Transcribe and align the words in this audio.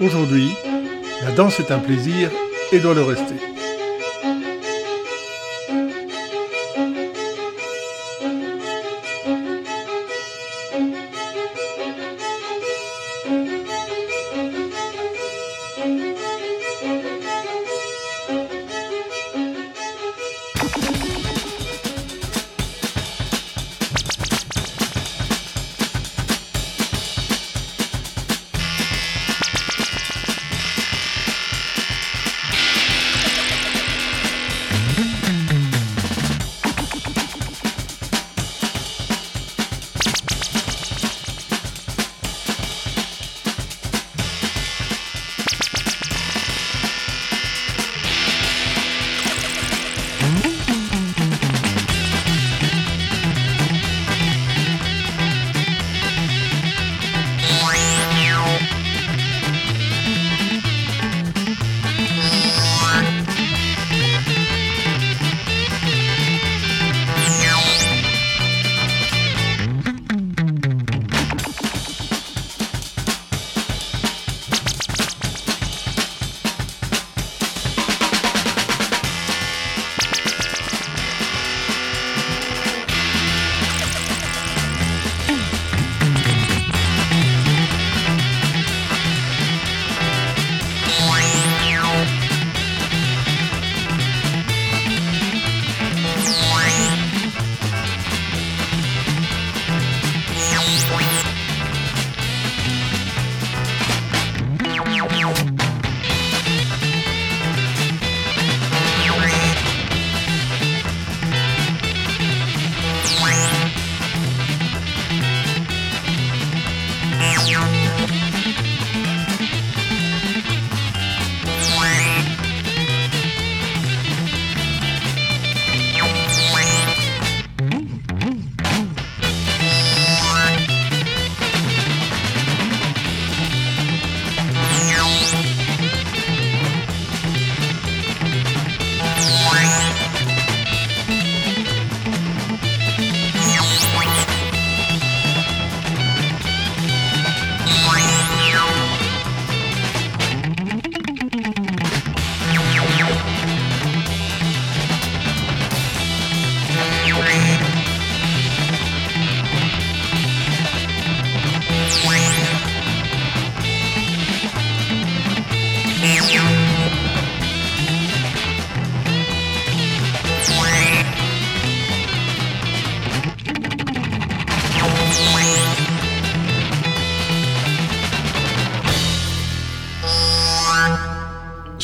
Aujourd'hui, 0.00 0.48
la 1.22 1.32
danse 1.32 1.60
est 1.60 1.70
un 1.70 1.78
plaisir 1.78 2.30
et 2.72 2.78
doit 2.78 2.94
le 2.94 3.02
rester. 3.02 3.49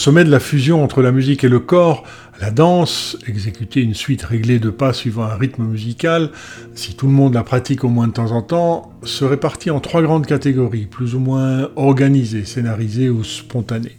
Sommet 0.07 0.23
de 0.23 0.31
la 0.31 0.39
fusion 0.39 0.85
entre 0.85 1.03
la 1.03 1.11
musique 1.11 1.43
et 1.43 1.49
le 1.49 1.59
corps, 1.59 2.05
la 2.41 2.53
danse, 2.53 3.19
exécuter 3.27 3.81
une 3.81 3.95
suite 3.95 4.23
réglée 4.23 4.61
de 4.61 4.71
pas 4.71 4.93
suivant 4.93 5.25
un 5.25 5.35
rythme 5.35 5.65
musical, 5.65 6.31
si 6.77 6.95
tout 6.95 7.09
le 7.09 7.13
monde 7.13 7.35
la 7.35 7.43
pratique 7.43 7.83
au 7.83 7.89
moins 7.89 8.07
de 8.07 8.13
temps 8.13 8.31
en 8.31 8.41
temps, 8.41 8.93
se 9.03 9.25
répartit 9.25 9.73
en 9.73 9.81
trois 9.81 10.03
grandes 10.03 10.25
catégories, 10.25 10.87
plus 10.87 11.17
ou 11.17 11.19
moins 11.19 11.71
organisées, 11.75 12.45
scénarisées 12.45 13.11
ou 13.11 13.25
spontanées. 13.25 13.97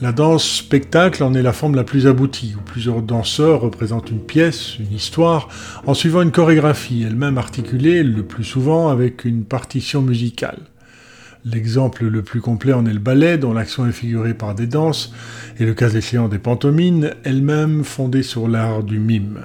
La 0.00 0.12
danse 0.12 0.48
spectacle 0.48 1.24
en 1.24 1.34
est 1.34 1.42
la 1.42 1.52
forme 1.52 1.74
la 1.74 1.82
plus 1.82 2.06
aboutie, 2.06 2.54
où 2.56 2.60
plusieurs 2.60 3.02
danseurs 3.02 3.60
représentent 3.60 4.12
une 4.12 4.24
pièce, 4.24 4.78
une 4.78 4.94
histoire, 4.94 5.48
en 5.84 5.94
suivant 5.94 6.22
une 6.22 6.30
chorégraphie, 6.30 7.02
elle-même 7.04 7.38
articulée 7.38 8.04
le 8.04 8.22
plus 8.22 8.44
souvent 8.44 8.86
avec 8.86 9.24
une 9.24 9.42
partition 9.42 10.00
musicale. 10.00 10.60
L'exemple 11.46 12.06
le 12.06 12.22
plus 12.22 12.40
complet 12.40 12.72
en 12.72 12.86
est 12.86 12.92
le 12.92 12.98
ballet, 12.98 13.36
dont 13.36 13.52
l'action 13.52 13.86
est 13.86 13.92
figurée 13.92 14.32
par 14.32 14.54
des 14.54 14.66
danses, 14.66 15.12
et 15.58 15.66
le 15.66 15.74
cas 15.74 15.90
échéant 15.90 16.28
des 16.28 16.38
pantomimes, 16.38 17.10
elles-mêmes 17.22 17.84
fondées 17.84 18.22
sur 18.22 18.48
l'art 18.48 18.82
du 18.82 18.98
mime. 18.98 19.40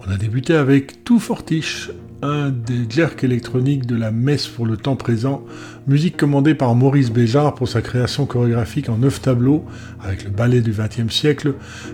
On 0.00 0.10
a 0.10 0.16
débuté 0.16 0.54
avec 0.54 1.04
Tout 1.04 1.20
Fortiche, 1.20 1.90
un 2.22 2.48
des 2.48 2.88
jerks 2.88 3.22
électroniques 3.22 3.84
de 3.84 3.96
la 3.96 4.10
messe 4.10 4.46
pour 4.46 4.64
le 4.64 4.78
temps 4.78 4.96
présent, 4.96 5.44
musique 5.86 6.16
commandée 6.16 6.54
par 6.54 6.74
Maurice 6.74 7.10
Béjart 7.10 7.54
pour 7.54 7.68
sa 7.68 7.82
création 7.82 8.24
chorégraphique 8.24 8.88
en 8.88 8.96
neuf 8.96 9.20
tableaux, 9.20 9.62
avec 10.02 10.24
le 10.24 10.30
ballet 10.30 10.62
du 10.62 10.72
XXe 10.72 11.12
siècle, 11.14 11.52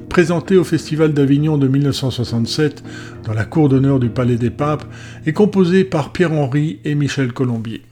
présenté 0.09 0.56
au 0.56 0.62
Festival 0.62 1.14
d'Avignon 1.14 1.59
de 1.59 1.67
1967 1.67 2.85
dans 3.25 3.35
la 3.35 3.44
cour 3.44 3.69
d'honneur 3.69 3.99
du 3.99 4.09
Palais 4.09 4.37
des 4.37 4.50
Papes, 4.50 4.85
et 5.26 5.32
composé 5.32 5.82
par 5.82 6.12
Pierre-Henri 6.12 6.79
et 6.85 6.94
Michel 6.94 7.32
Colombier. 7.32 7.82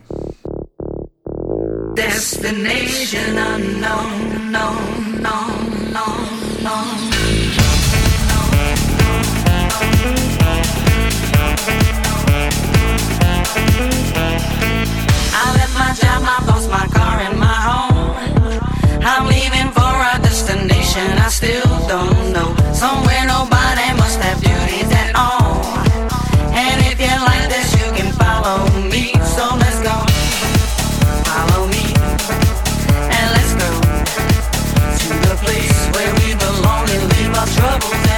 Destination 2.32 3.36
unknown, 3.36 4.52
known, 4.52 5.20
known, 5.20 5.90
known. 5.90 6.86
I 15.34 15.54
left 15.56 15.74
my 15.74 15.92
job, 15.98 16.22
my 16.22 16.38
boss, 16.46 16.68
my 16.68 16.86
car, 16.86 17.18
and 17.18 17.36
my 17.36 17.46
home. 17.46 18.14
I'm 19.02 19.26
leaving 19.26 19.72
for 19.72 19.82
a 19.82 20.22
destination 20.22 21.10
I 21.18 21.28
still 21.30 21.88
don't 21.88 22.19
trouble. 37.60 38.09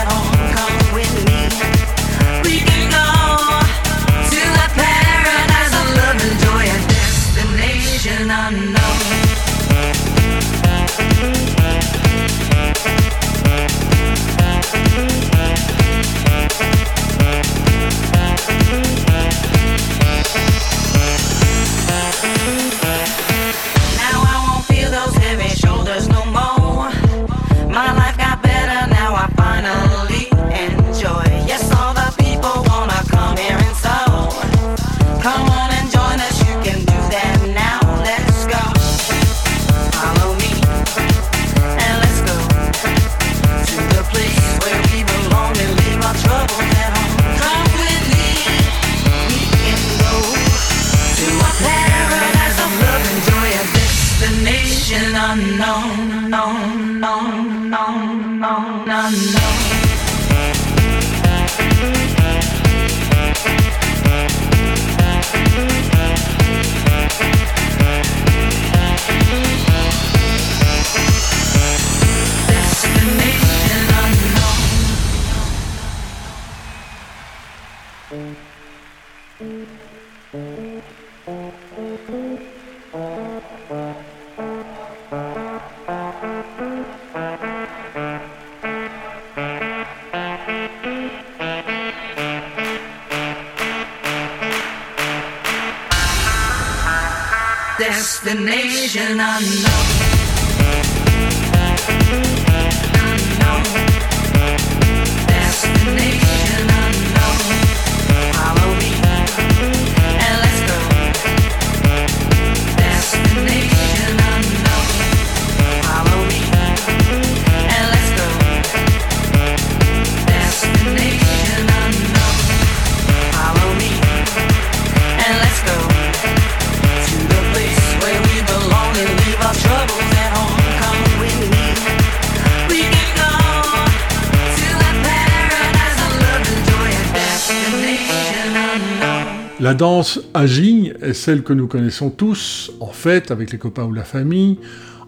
Agit 141.23 141.31
est 141.31 141.35
celle 141.35 141.43
que 141.43 141.53
nous 141.53 141.69
connaissons 141.69 142.11
tous, 142.11 142.73
en 142.81 142.89
fête, 142.89 143.31
avec 143.31 143.53
les 143.53 143.59
copains 143.59 143.85
ou 143.85 143.93
la 143.93 144.05
famille, 144.05 144.59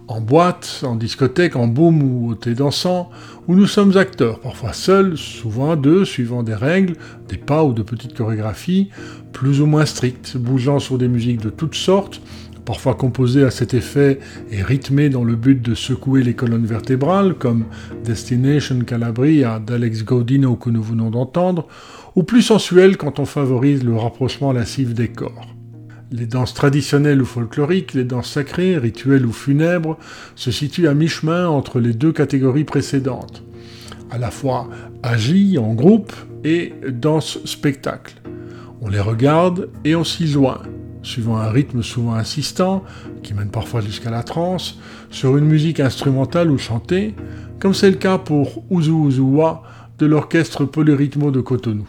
en 0.07 0.21
boîte, 0.21 0.83
en 0.85 0.97
discothèque, 0.97 1.57
en 1.57 1.67
boom 1.67 2.03
ou 2.03 2.31
au 2.31 2.35
thé 2.35 2.55
dansant, 2.55 3.11
où 3.49 3.55
nous 3.55 3.67
sommes 3.67 3.97
acteurs, 3.97 4.39
parfois 4.41 4.73
seuls, 4.73 5.17
souvent 5.17 5.77
deux, 5.77 6.05
suivant 6.05 6.43
des 6.43 6.55
règles, 6.55 6.95
des 7.29 7.39
pas 7.39 7.65
ou 7.65 7.73
de 7.73 7.83
petites 7.83 8.15
chorégraphies, 8.15 8.91
plus 9.33 9.61
ou 9.61 9.67
moins 9.67 9.87
strictes, 9.87 10.37
bougeant 10.37 10.79
sur 10.79 10.99
des 10.99 11.09
musiques 11.09 11.41
de 11.41 11.51
toutes 11.51 11.75
sortes, 11.75 12.21
parfois 12.65 12.95
composées 12.95 13.45
à 13.45 13.51
cet 13.51 13.75
effet 13.75 14.21
et 14.51 14.63
rythmées 14.63 15.11
dans 15.11 15.25
le 15.25 15.37
but 15.37 15.61
de 15.61 15.75
secouer 15.75 16.23
les 16.23 16.35
colonnes 16.35 16.67
vertébrales, 16.67 17.35
comme 17.35 17.65
Destination 18.05 18.81
Calabria 18.81 19.59
d'Alex 19.59 20.05
Gaudino 20.05 20.57
que 20.57 20.71
nous 20.71 20.83
venons 20.83 21.11
d'entendre, 21.11 21.67
ou 22.15 22.23
plus 22.23 22.43
sensuelles 22.43 22.97
quand 22.97 23.19
on 23.19 23.27
favorise 23.27 23.83
le 23.85 23.97
rapprochement 23.97 24.53
lascif 24.53 24.95
des 24.95 25.09
corps. 25.09 25.54
Les 26.13 26.27
danses 26.27 26.55
traditionnelles 26.55 27.23
ou 27.23 27.25
folkloriques, 27.27 27.95
les 27.95 28.05
danses 28.05 28.31
sacrées, 28.31 28.79
rituelles 28.79 29.27
ou 29.27 29.33
funèbres, 29.33 29.99
se 30.37 30.51
situent 30.51 30.89
à 30.89 30.95
mi-chemin 30.95 31.49
entre 31.49 31.81
les 31.81 31.93
deux 31.93 32.13
catégories 32.13 32.65
précédentes, 32.65 33.43
à 34.11 34.19
la 34.19 34.31
fois 34.31 34.69
agies 35.03 35.59
en 35.59 35.75
groupe 35.75 36.13
et 36.45 36.75
danse 36.89 37.39
spectacle. 37.45 38.15
On 38.81 38.89
les 38.89 39.01
regarde 39.01 39.71
et 39.85 39.97
on 39.97 40.05
s'y 40.05 40.27
joint, 40.27 40.63
suivant 41.03 41.39
un 41.39 41.51
rythme 41.51 41.83
souvent 41.83 42.15
insistant, 42.15 42.85
qui 43.23 43.33
mène 43.35 43.51
parfois 43.51 43.81
jusqu'à 43.81 44.11
la 44.11 44.23
transe, 44.23 44.79
sur 45.11 45.37
une 45.37 45.47
musique 45.47 45.81
instrumentale 45.81 46.51
ou 46.51 46.59
chantée, 46.59 47.15
comme 47.59 47.75
c'est 47.75 47.91
le 47.91 47.97
cas 47.97 48.19
pour 48.19 48.63
Uzu 48.71 48.93
Uzuwa 49.09 49.63
de 49.99 50.07
l'orchestre 50.07 50.65
Polyrythmo 50.65 51.31
de 51.31 51.41
Cotonou. 51.41 51.89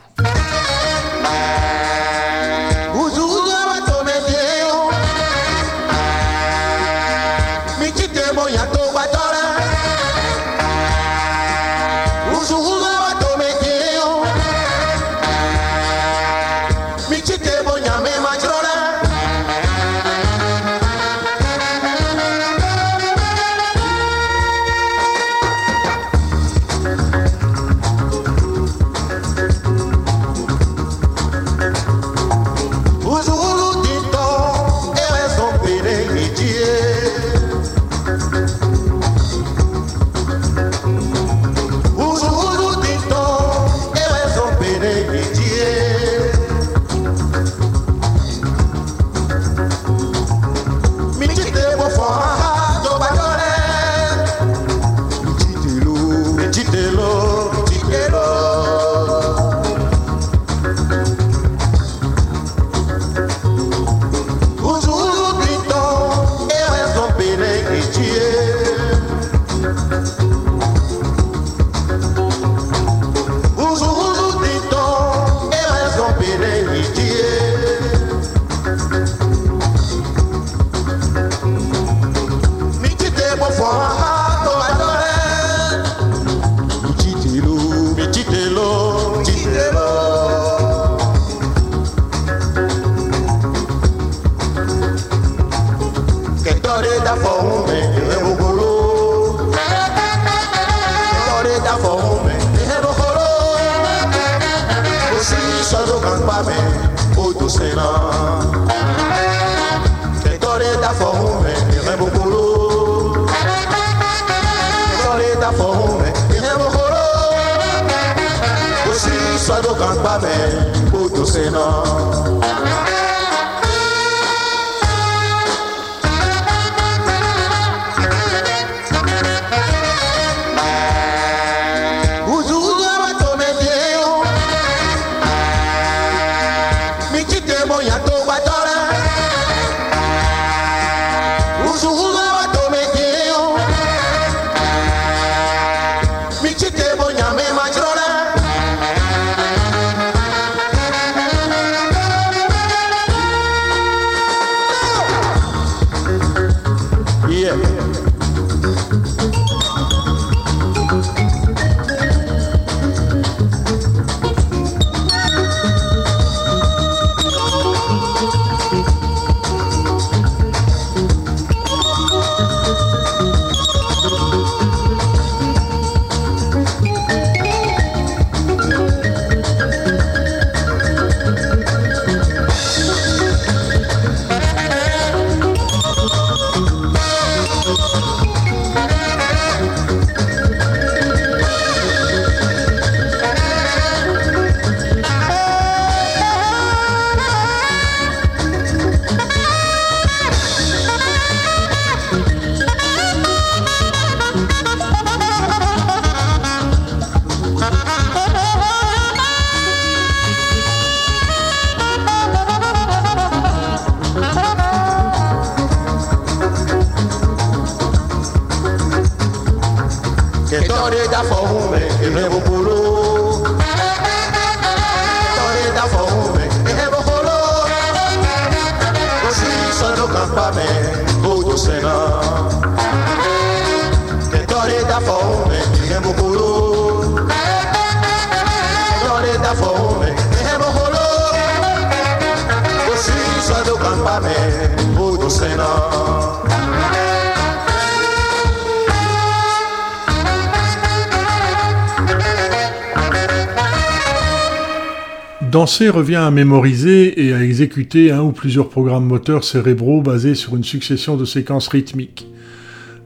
Revient 255.66 256.16
à 256.18 256.30
mémoriser 256.30 257.26
et 257.26 257.34
à 257.34 257.44
exécuter 257.44 258.12
un 258.12 258.22
ou 258.22 258.32
plusieurs 258.32 258.70
programmes 258.70 259.08
moteurs 259.08 259.44
cérébraux 259.44 260.04
basés 260.04 260.36
sur 260.36 260.56
une 260.56 260.64
succession 260.64 261.18
de 261.18 261.26
séquences 261.26 261.70
rythmiques. 261.70 262.28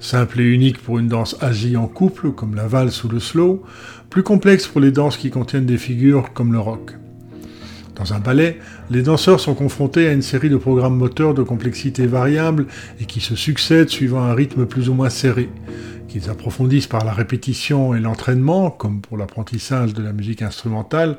Simple 0.02 0.42
et 0.42 0.44
unique 0.44 0.78
pour 0.78 1.00
une 1.00 1.08
danse 1.08 1.38
agie 1.40 1.78
en 1.78 1.88
couple, 1.88 2.32
comme 2.32 2.56
la 2.56 2.68
valse 2.68 3.02
ou 3.06 3.08
le 3.08 3.22
slow, 3.22 3.64
plus 4.10 4.24
complexe 4.24 4.68
pour 4.68 4.82
les 4.82 4.92
danses 4.92 5.16
qui 5.16 5.30
contiennent 5.30 5.66
des 5.66 5.78
figures 5.78 6.34
comme 6.34 6.52
le 6.52 6.60
rock. 6.60 6.98
Dans 7.96 8.14
un 8.14 8.20
ballet, 8.20 8.60
les 8.92 9.04
danseurs 9.04 9.40
sont 9.40 9.56
confrontés 9.56 10.08
à 10.08 10.12
une 10.12 10.22
série 10.22 10.50
de 10.50 10.58
programmes 10.58 10.98
moteurs 10.98 11.34
de 11.34 11.44
complexité 11.44 12.08
variable 12.08 12.68
et 13.00 13.06
qui 13.06 13.22
se 13.22 13.38
succèdent 13.38 13.90
suivant 13.90 14.22
un 14.22 14.34
rythme 14.34 14.66
plus 14.66 14.90
ou 14.90 14.94
moins 14.94 15.10
serré, 15.10 15.50
qu'ils 16.10 16.30
approfondissent 16.30 16.88
par 16.88 17.06
la 17.06 17.14
répétition 17.14 17.96
et 17.96 18.02
l'entraînement, 18.02 18.70
comme 18.70 19.00
pour 19.00 19.18
l'apprentissage 19.18 19.94
de 19.94 20.04
la 20.04 20.12
musique 20.12 20.42
instrumentale, 20.42 21.18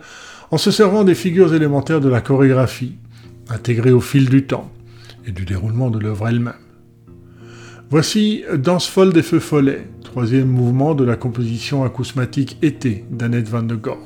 en 0.50 0.58
se 0.58 0.70
servant 0.70 1.04
des 1.04 1.14
figures 1.14 1.54
élémentaires 1.54 2.00
de 2.00 2.08
la 2.10 2.20
chorégraphie, 2.20 2.96
intégrées 3.48 3.92
au 3.92 4.00
fil 4.00 4.28
du 4.28 4.44
temps 4.44 4.70
et 5.26 5.32
du 5.32 5.46
déroulement 5.46 5.90
de 5.90 5.98
l'œuvre 5.98 6.28
elle-même. 6.28 6.54
Voici 7.88 8.44
Danse 8.56 8.86
folle 8.86 9.12
des 9.12 9.22
feux 9.22 9.40
follets, 9.40 9.88
troisième 10.04 10.48
mouvement 10.48 10.94
de 10.94 11.04
la 11.04 11.16
composition 11.16 11.84
acousmatique 11.84 12.58
Été 12.62 13.04
d'Annette 13.10 13.48
van 13.48 13.62
de 13.62 13.74
Gogh. 13.74 13.98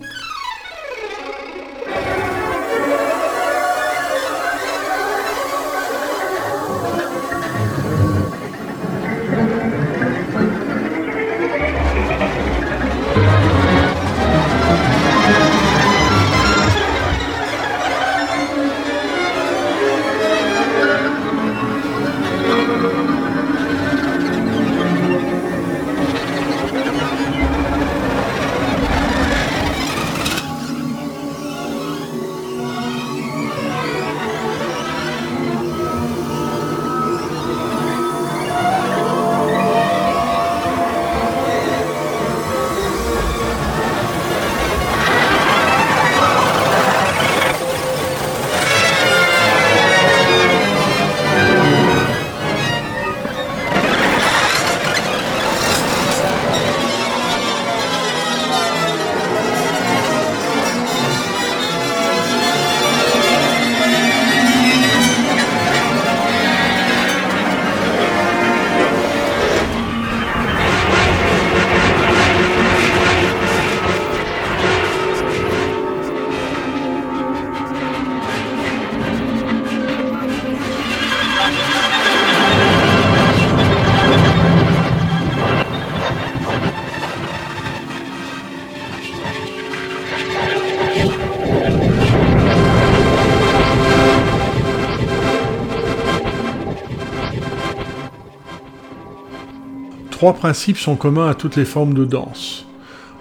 Trois 100.14 100.34
principes 100.34 100.78
sont 100.78 100.94
communs 100.94 101.28
à 101.28 101.34
toutes 101.34 101.56
les 101.56 101.64
formes 101.64 101.92
de 101.92 102.04
danse. 102.04 102.66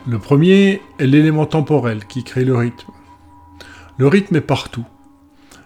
Le 0.07 0.19
premier 0.19 0.79
est 0.99 1.07
l'élément 1.07 1.47
temporel 1.47 2.05
qui 2.05 2.23
crée 2.23 2.45
le 2.45 2.55
rythme. 2.55 2.91
Le 3.97 4.07
rythme 4.07 4.35
est 4.35 4.41
partout. 4.41 4.85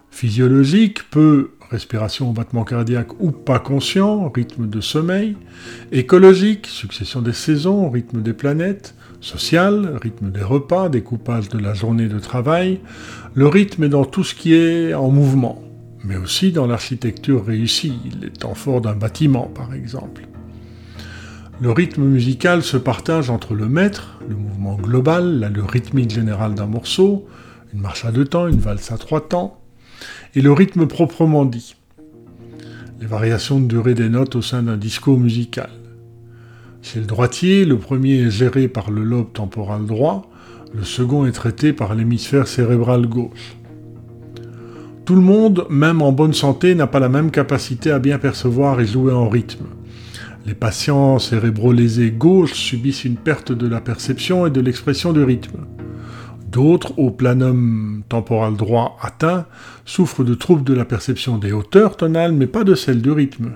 Physiologique, 0.10 1.10
peu, 1.10 1.52
respiration 1.70 2.32
battement 2.32 2.64
cardiaque 2.64 3.10
ou 3.20 3.32
pas 3.32 3.60
conscient, 3.60 4.32
rythme 4.34 4.70
de 4.70 4.80
sommeil. 4.80 5.36
Écologique, 5.92 6.66
succession 6.66 7.22
des 7.22 7.34
saisons, 7.34 7.90
rythme 7.90 8.22
des 8.22 8.34
planètes. 8.34 8.96
Social, 9.20 10.00
rythme 10.02 10.32
des 10.32 10.44
repas, 10.44 10.88
découpage 10.88 11.50
de 11.50 11.60
la 11.60 11.74
journée 11.74 12.08
de 12.08 12.20
travail. 12.20 12.80
Le 13.34 13.48
rythme 13.48 13.84
est 13.84 13.90
dans 13.90 14.06
tout 14.06 14.24
ce 14.24 14.34
qui 14.34 14.54
est 14.54 14.94
en 14.94 15.10
mouvement, 15.10 15.62
mais 16.06 16.16
aussi 16.16 16.54
dans 16.54 16.68
l'architecture 16.68 17.46
réussie, 17.46 18.00
les 18.22 18.30
temps 18.30 18.56
forts 18.56 18.80
d'un 18.80 18.96
bâtiment 18.96 19.52
par 19.54 19.74
exemple. 19.74 20.22
Le 21.60 21.72
rythme 21.72 22.04
musical 22.04 22.62
se 22.62 22.78
partage 22.78 23.32
entre 23.32 23.56
le 23.56 23.68
maître, 23.68 24.20
le 24.30 24.36
mouvement 24.36 24.76
global, 24.76 25.52
le 25.52 25.64
rythmique 25.64 26.12
général 26.12 26.54
d'un 26.54 26.68
morceau, 26.68 27.26
une 27.74 27.82
marche 27.82 28.06
à 28.06 28.12
deux 28.12 28.26
temps, 28.26 28.48
une 28.48 28.60
valse 28.60 28.92
à 28.92 28.98
trois 29.00 29.28
temps, 29.28 29.60
et 30.36 30.42
le 30.42 30.52
rythme 30.52 30.86
proprement 30.86 31.46
dit, 31.46 31.76
les 33.02 33.08
variations 33.08 33.60
de 33.60 33.66
durée 33.66 33.96
des 33.96 34.08
notes 34.08 34.36
au 34.36 34.44
sein 34.44 34.62
d'un 34.62 34.78
discours 34.78 35.18
musical. 35.18 35.72
Chez 36.84 37.00
le 37.00 37.08
droitier, 37.08 37.66
le 37.66 37.80
premier 37.80 38.20
est 38.22 38.32
géré 38.32 38.68
par 38.68 38.92
le 38.92 39.04
lobe 39.04 39.34
temporal 39.34 39.88
droit, 39.88 40.30
le 40.76 40.84
second 40.84 41.26
est 41.26 41.32
traité 41.32 41.74
par 41.74 41.96
l'hémisphère 41.96 42.48
cérébral 42.48 43.08
gauche. 43.08 43.58
Tout 45.06 45.16
le 45.16 45.22
monde, 45.22 45.66
même 45.72 46.04
en 46.04 46.12
bonne 46.12 46.34
santé, 46.34 46.76
n'a 46.76 46.86
pas 46.86 47.00
la 47.00 47.10
même 47.10 47.32
capacité 47.32 47.90
à 47.90 47.98
bien 47.98 48.20
percevoir 48.20 48.80
et 48.80 48.86
jouer 48.86 49.12
en 49.12 49.28
rythme. 49.28 49.66
Les 50.48 50.54
patients 50.54 51.20
cérébro-lésés 51.20 52.10
gauche 52.10 52.54
subissent 52.54 53.04
une 53.04 53.18
perte 53.18 53.52
de 53.52 53.68
la 53.68 53.82
perception 53.82 54.48
et 54.48 54.50
de 54.50 54.62
l'expression 54.62 55.12
du 55.12 55.22
rythme. 55.22 55.66
D'autres, 56.50 56.98
au 56.98 57.12
planum 57.12 58.04
temporal 58.08 58.56
droit 58.56 58.98
atteint, 59.02 59.46
souffrent 59.84 60.24
de 60.24 60.34
troubles 60.36 60.64
de 60.64 60.74
la 60.74 60.86
perception 60.86 61.38
des 61.38 61.52
hauteurs 61.52 61.98
tonales, 61.98 62.32
mais 62.32 62.48
pas 62.48 62.64
de 62.64 62.76
celle 62.76 63.02
du 63.02 63.12
rythme. 63.12 63.56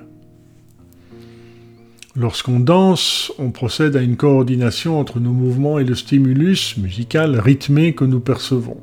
Lorsqu'on 2.17 2.59
danse, 2.59 3.31
on 3.39 3.51
procède 3.51 3.95
à 3.95 4.01
une 4.01 4.17
coordination 4.17 4.99
entre 4.99 5.21
nos 5.21 5.31
mouvements 5.31 5.79
et 5.79 5.85
le 5.85 5.95
stimulus 5.95 6.75
musical 6.75 7.39
rythmé 7.39 7.95
que 7.95 8.03
nous 8.03 8.19
percevons. 8.19 8.81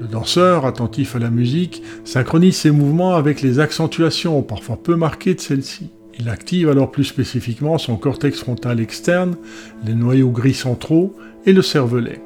Le 0.00 0.08
danseur, 0.08 0.66
attentif 0.66 1.14
à 1.14 1.20
la 1.20 1.30
musique, 1.30 1.84
synchronise 2.04 2.56
ses 2.56 2.72
mouvements 2.72 3.14
avec 3.14 3.42
les 3.42 3.60
accentuations, 3.60 4.42
parfois 4.42 4.76
peu 4.82 4.96
marquées 4.96 5.34
de 5.34 5.40
celle-ci. 5.40 5.90
Il 6.20 6.28
active 6.28 6.68
alors 6.68 6.90
plus 6.90 7.04
spécifiquement 7.04 7.78
son 7.78 7.96
cortex 7.96 8.40
frontal 8.40 8.78
externe, 8.78 9.36
les 9.86 9.94
noyaux 9.94 10.28
gris 10.28 10.52
centraux 10.52 11.16
et 11.46 11.54
le 11.54 11.62
cervelet. 11.62 12.20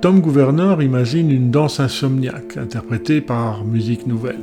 Tom 0.00 0.22
Gouverneur 0.22 0.82
imagine 0.82 1.30
une 1.30 1.50
danse 1.50 1.80
insomniaque 1.80 2.56
interprétée 2.56 3.20
par 3.20 3.62
Musique 3.66 4.06
Nouvelle. 4.06 4.40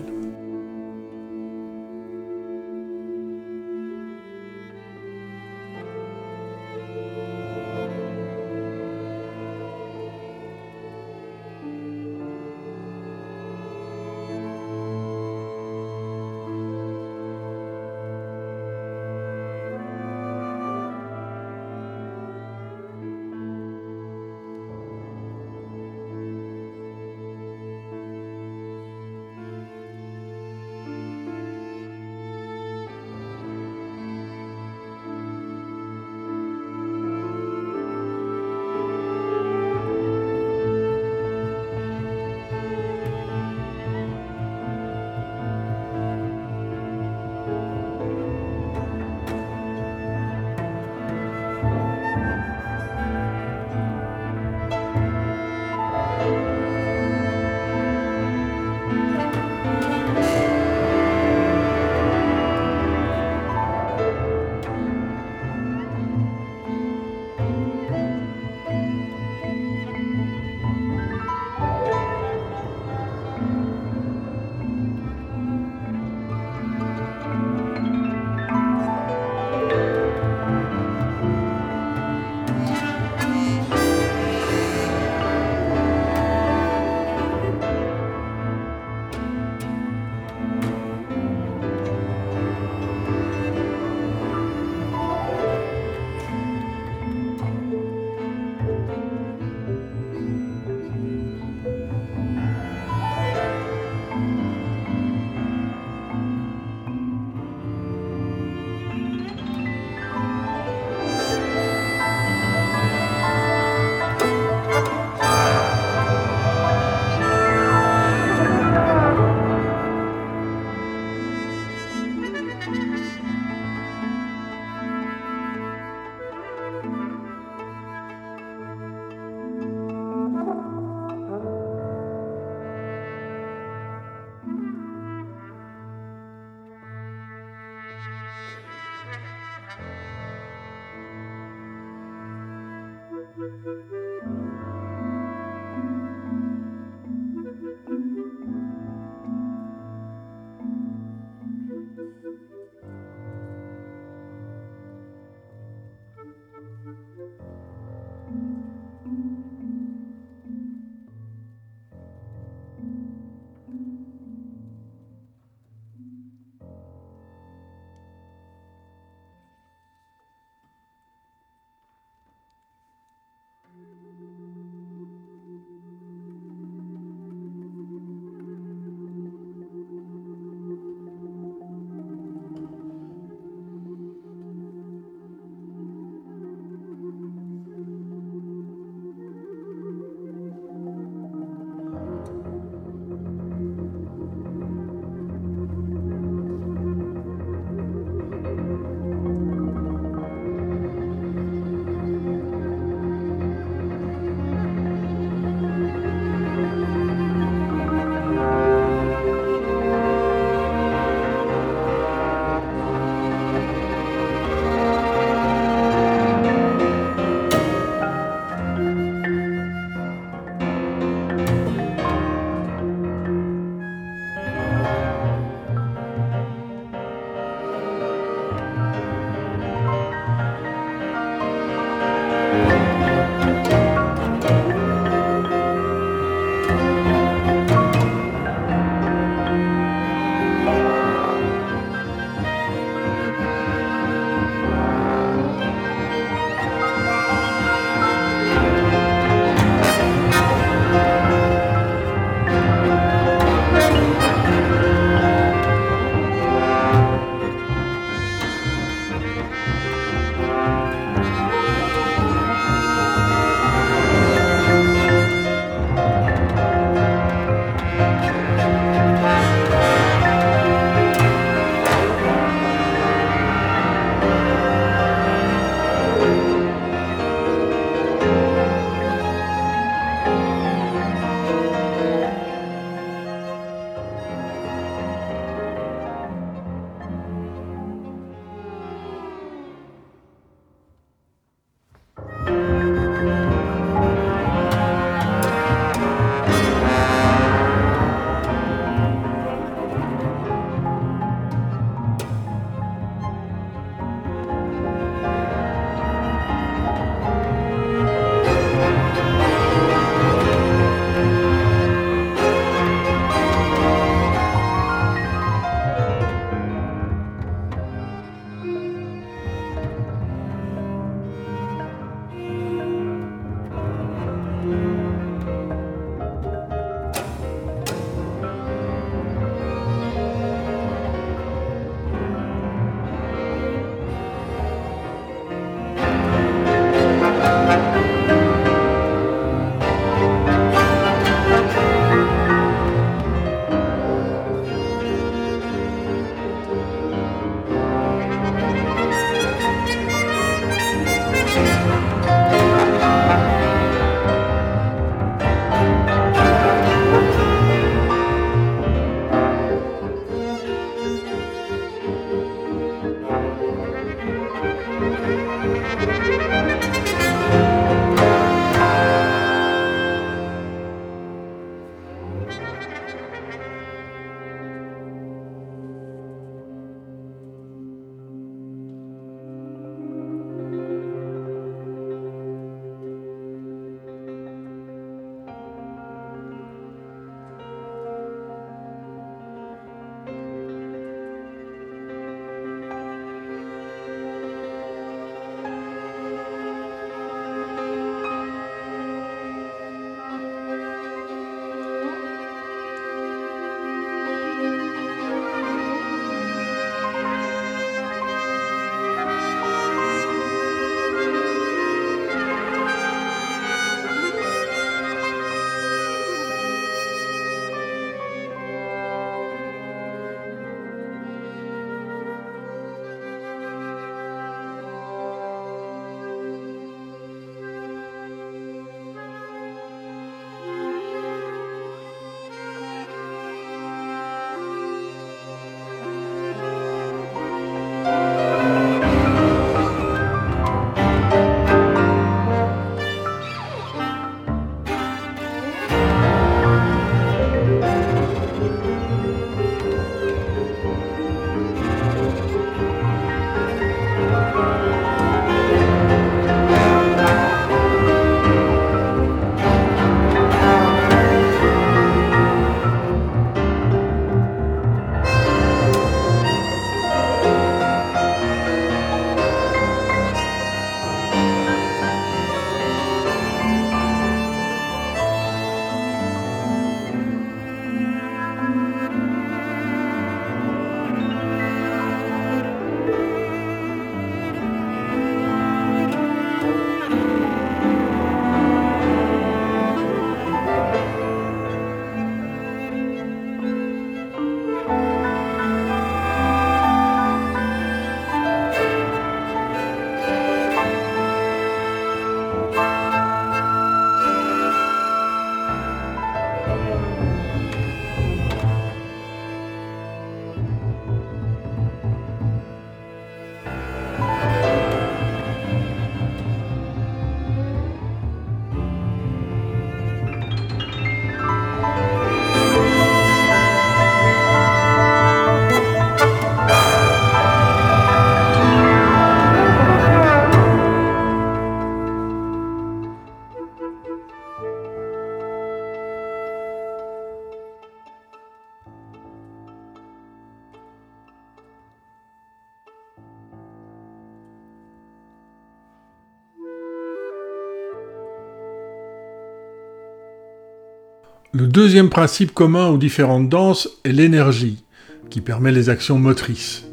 Deuxième 551.77 552.09
principe 552.09 552.55
commun 552.55 552.87
aux 552.87 552.97
différentes 552.97 553.49
danses 553.49 553.87
est 554.03 554.11
l'énergie, 554.11 554.83
qui 555.29 555.41
permet 555.41 555.71
les 555.71 555.89
actions 555.89 556.17
motrices. 556.17 556.87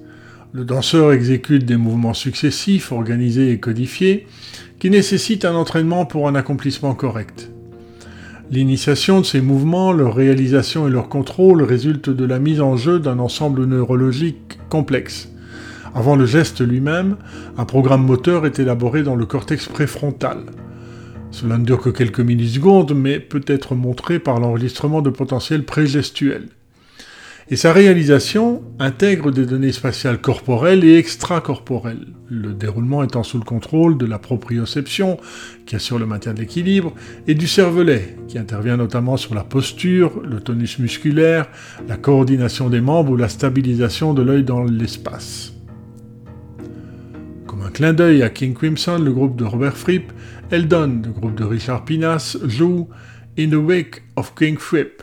Le 0.52 0.66
danseur 0.66 1.14
exécute 1.14 1.64
des 1.64 1.78
mouvements 1.78 2.12
successifs, 2.12 2.92
organisés 2.92 3.50
et 3.50 3.58
codifiés, 3.58 4.26
qui 4.78 4.90
nécessitent 4.90 5.46
un 5.46 5.54
entraînement 5.54 6.04
pour 6.04 6.28
un 6.28 6.34
accomplissement 6.34 6.92
correct. 6.92 7.50
L'initiation 8.50 9.22
de 9.22 9.24
ces 9.24 9.40
mouvements, 9.40 9.90
leur 9.90 10.14
réalisation 10.14 10.86
et 10.86 10.90
leur 10.90 11.08
contrôle 11.08 11.62
résultent 11.62 12.10
de 12.10 12.26
la 12.26 12.38
mise 12.38 12.60
en 12.60 12.76
jeu 12.76 12.98
d'un 12.98 13.20
ensemble 13.20 13.64
neurologique 13.64 14.58
complexe. 14.68 15.30
Avant 15.94 16.14
le 16.14 16.26
geste 16.26 16.60
lui-même, 16.60 17.16
un 17.56 17.64
programme 17.64 18.04
moteur 18.04 18.44
est 18.44 18.58
élaboré 18.58 19.02
dans 19.02 19.16
le 19.16 19.24
cortex 19.24 19.66
préfrontal. 19.66 20.40
Cela 21.34 21.58
ne 21.58 21.64
dure 21.64 21.80
que 21.80 21.90
quelques 21.90 22.20
millisecondes, 22.20 22.94
mais 22.94 23.18
peut 23.18 23.44
être 23.46 23.74
montré 23.74 24.20
par 24.20 24.38
l'enregistrement 24.38 25.02
de 25.02 25.10
potentiels 25.10 25.64
prégestuels 25.64 26.46
et 27.50 27.56
sa 27.56 27.72
réalisation 27.72 28.62
intègre 28.78 29.30
des 29.30 29.44
données 29.44 29.72
spatiales 29.72 30.20
corporelles 30.20 30.84
et 30.84 30.96
extracorporelles, 30.96 32.06
le 32.30 32.54
déroulement 32.54 33.02
étant 33.02 33.22
sous 33.22 33.38
le 33.38 33.44
contrôle 33.44 33.98
de 33.98 34.06
la 34.06 34.18
proprioception, 34.18 35.18
qui 35.66 35.76
assure 35.76 35.98
le 35.98 36.06
maintien 36.06 36.32
de 36.32 36.40
l'équilibre, 36.40 36.94
et 37.26 37.34
du 37.34 37.46
cervelet, 37.46 38.16
qui 38.28 38.38
intervient 38.38 38.78
notamment 38.78 39.16
sur 39.16 39.34
la 39.34 39.44
posture, 39.44 40.22
le 40.22 40.40
tonus 40.40 40.78
musculaire, 40.78 41.48
la 41.86 41.96
coordination 41.96 42.70
des 42.70 42.80
membres 42.80 43.12
ou 43.12 43.16
la 43.16 43.28
stabilisation 43.28 44.14
de 44.14 44.22
l'œil 44.22 44.44
dans 44.44 44.64
l'espace. 44.64 45.52
Comme 47.46 47.62
un 47.62 47.70
clin 47.70 47.92
d'œil 47.92 48.22
à 48.22 48.30
King 48.30 48.54
Crimson, 48.54 48.98
le 48.98 49.12
groupe 49.12 49.36
de 49.36 49.44
Robert 49.44 49.76
Fripp, 49.76 50.12
Eldon, 50.50 51.02
le 51.04 51.10
groupe 51.10 51.34
de 51.34 51.44
Richard 51.44 51.84
Pinas, 51.84 52.36
joue 52.44 52.88
In 53.38 53.50
the 53.50 53.54
Wake 53.54 54.02
of 54.16 54.34
King 54.34 54.58
Fripp. 54.58 55.02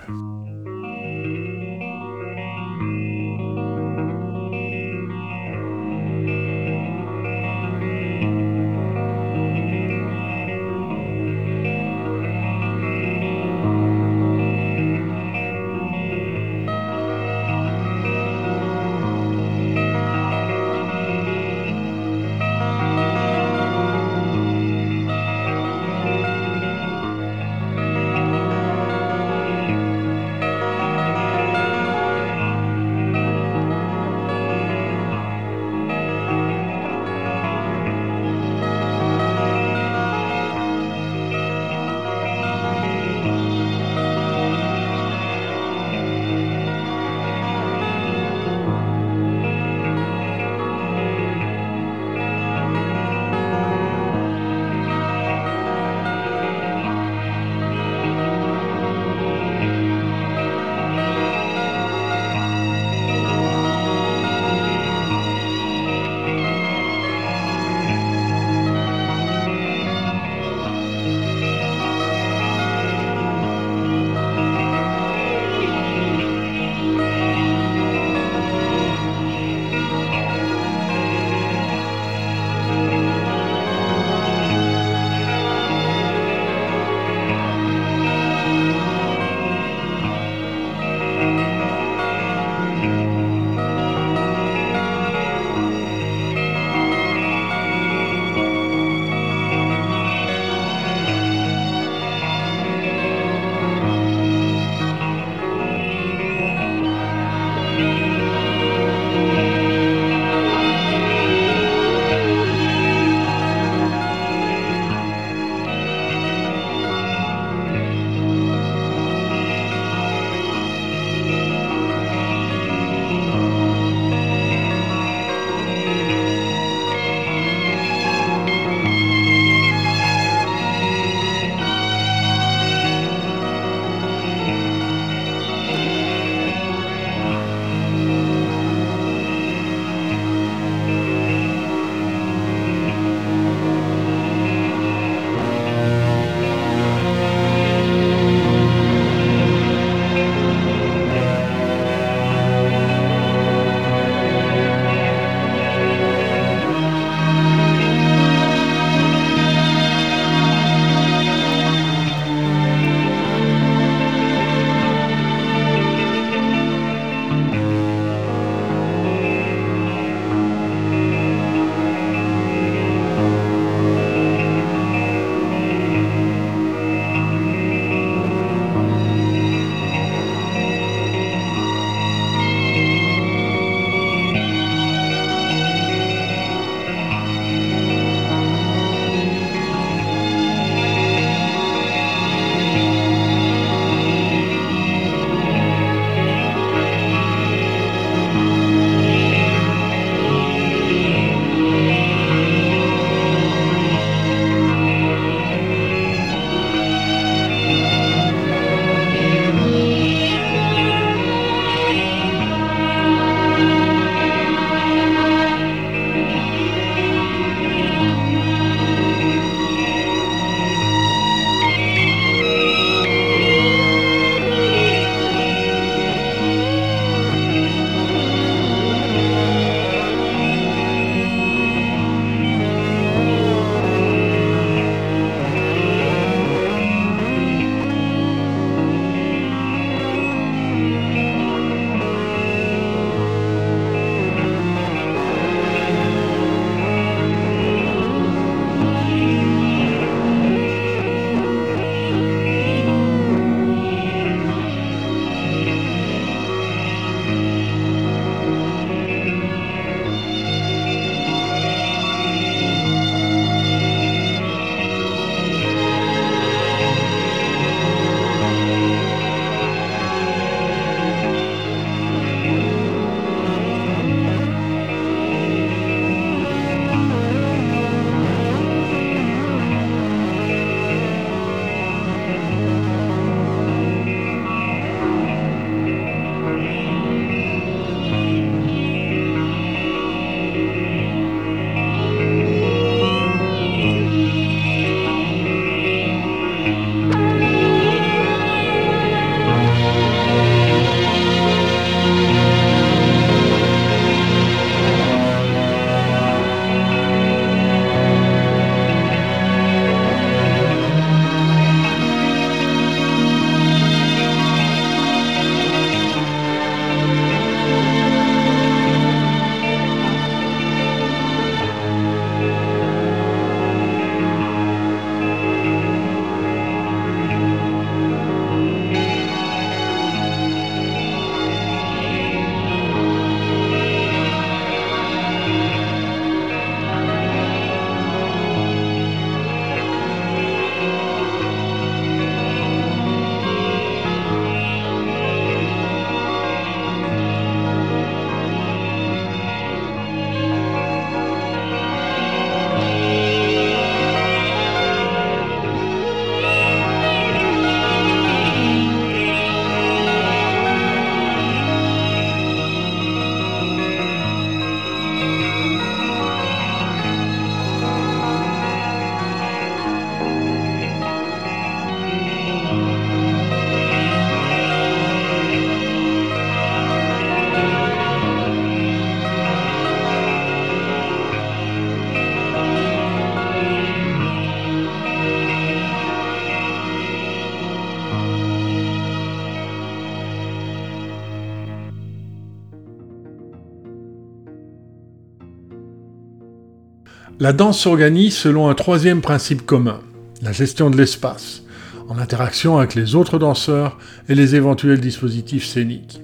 La 397.41 397.53
danse 397.53 397.79
s'organise 397.79 398.35
selon 398.35 398.69
un 398.69 398.75
troisième 398.75 399.19
principe 399.19 399.65
commun, 399.65 400.01
la 400.43 400.51
gestion 400.51 400.91
de 400.91 400.97
l'espace, 400.97 401.63
en 402.07 402.19
interaction 402.19 402.77
avec 402.77 402.93
les 402.93 403.15
autres 403.15 403.39
danseurs 403.39 403.97
et 404.29 404.35
les 404.35 404.53
éventuels 404.53 404.99
dispositifs 404.99 405.65
scéniques. 405.65 406.21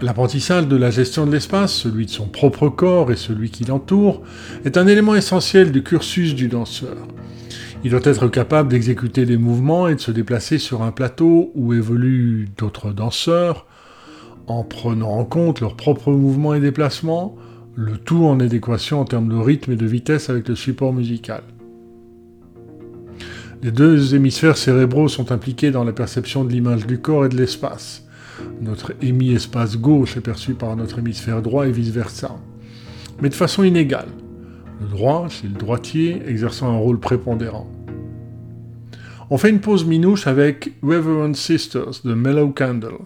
L'apprentissage 0.00 0.66
de 0.66 0.76
la 0.76 0.90
gestion 0.90 1.26
de 1.26 1.32
l'espace, 1.32 1.74
celui 1.74 2.06
de 2.06 2.10
son 2.10 2.26
propre 2.26 2.70
corps 2.70 3.12
et 3.12 3.16
celui 3.16 3.50
qui 3.50 3.66
l'entoure, 3.66 4.22
est 4.64 4.78
un 4.78 4.86
élément 4.86 5.14
essentiel 5.14 5.72
du 5.72 5.82
cursus 5.82 6.34
du 6.34 6.48
danseur. 6.48 6.96
Il 7.84 7.90
doit 7.90 8.00
être 8.04 8.28
capable 8.28 8.70
d'exécuter 8.70 9.26
des 9.26 9.36
mouvements 9.36 9.88
et 9.88 9.94
de 9.94 10.00
se 10.00 10.10
déplacer 10.10 10.56
sur 10.56 10.80
un 10.80 10.90
plateau 10.90 11.52
où 11.54 11.74
évoluent 11.74 12.48
d'autres 12.56 12.92
danseurs, 12.92 13.66
en 14.46 14.64
prenant 14.64 15.10
en 15.10 15.26
compte 15.26 15.60
leurs 15.60 15.76
propres 15.76 16.12
mouvements 16.12 16.54
et 16.54 16.60
déplacements, 16.60 17.36
le 17.76 17.98
tout 17.98 18.24
en 18.24 18.40
adéquation 18.40 19.00
en 19.00 19.04
termes 19.04 19.28
de 19.28 19.36
rythme 19.36 19.72
et 19.72 19.76
de 19.76 19.86
vitesse 19.86 20.30
avec 20.30 20.48
le 20.48 20.54
support 20.54 20.92
musical. 20.92 21.42
Les 23.62 23.70
deux 23.70 24.14
hémisphères 24.14 24.56
cérébraux 24.56 25.08
sont 25.08 25.32
impliqués 25.32 25.70
dans 25.70 25.84
la 25.84 25.92
perception 25.92 26.44
de 26.44 26.52
l'image 26.52 26.86
du 26.86 26.98
corps 26.98 27.24
et 27.24 27.28
de 27.28 27.36
l'espace. 27.36 28.06
Notre 28.60 28.92
hémi-espace 29.00 29.78
gauche 29.78 30.16
est 30.16 30.20
perçu 30.20 30.54
par 30.54 30.76
notre 30.76 30.98
hémisphère 30.98 31.40
droit 31.40 31.66
et 31.66 31.72
vice-versa. 31.72 32.36
Mais 33.22 33.28
de 33.28 33.34
façon 33.34 33.64
inégale. 33.64 34.08
Le 34.80 34.88
droit, 34.88 35.28
c'est 35.30 35.46
le 35.46 35.54
droitier, 35.54 36.20
exerçant 36.26 36.68
un 36.68 36.78
rôle 36.78 37.00
prépondérant. 37.00 37.70
On 39.30 39.38
fait 39.38 39.50
une 39.50 39.60
pause 39.60 39.86
minouche 39.86 40.26
avec 40.26 40.72
Reverend 40.82 41.34
Sisters 41.34 42.02
de 42.04 42.12
Mellow 42.12 42.50
Candle. 42.50 42.98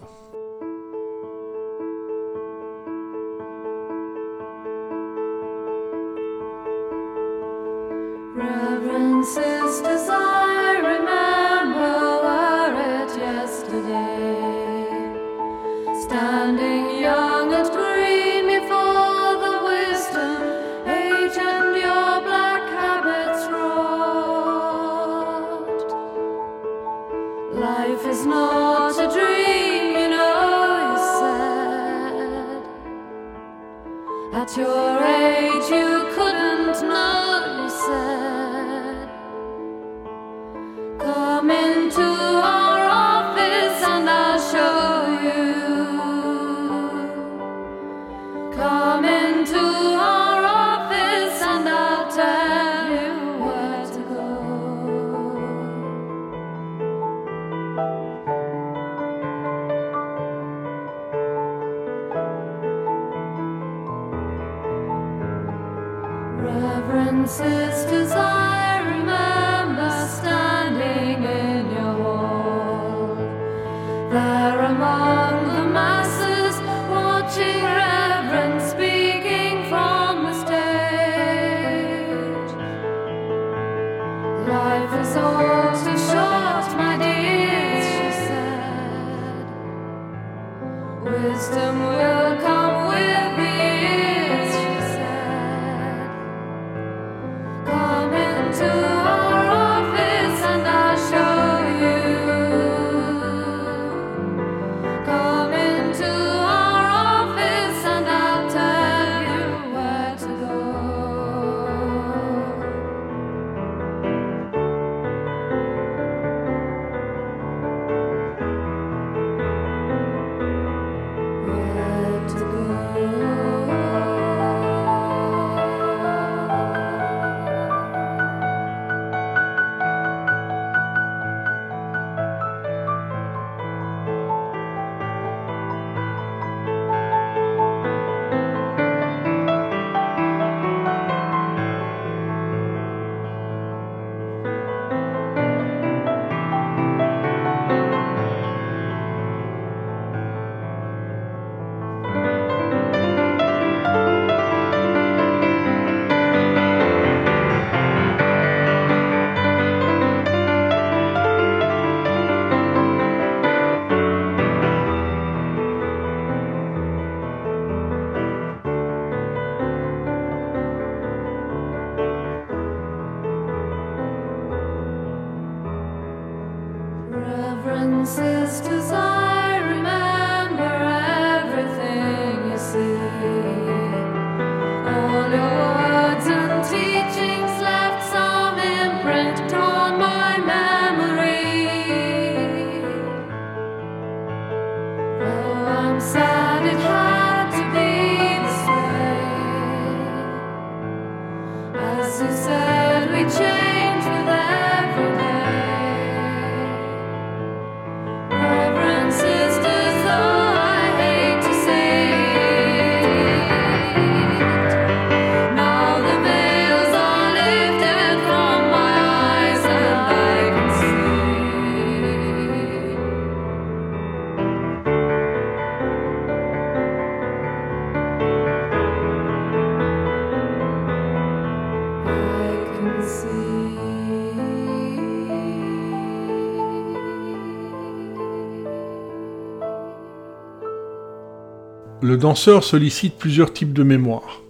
Danseur 242.19 242.63
sollicite 242.63 243.15
plusieurs 243.15 243.51
types 243.51 243.73
de 243.73 243.81
mémoire. 243.81 244.43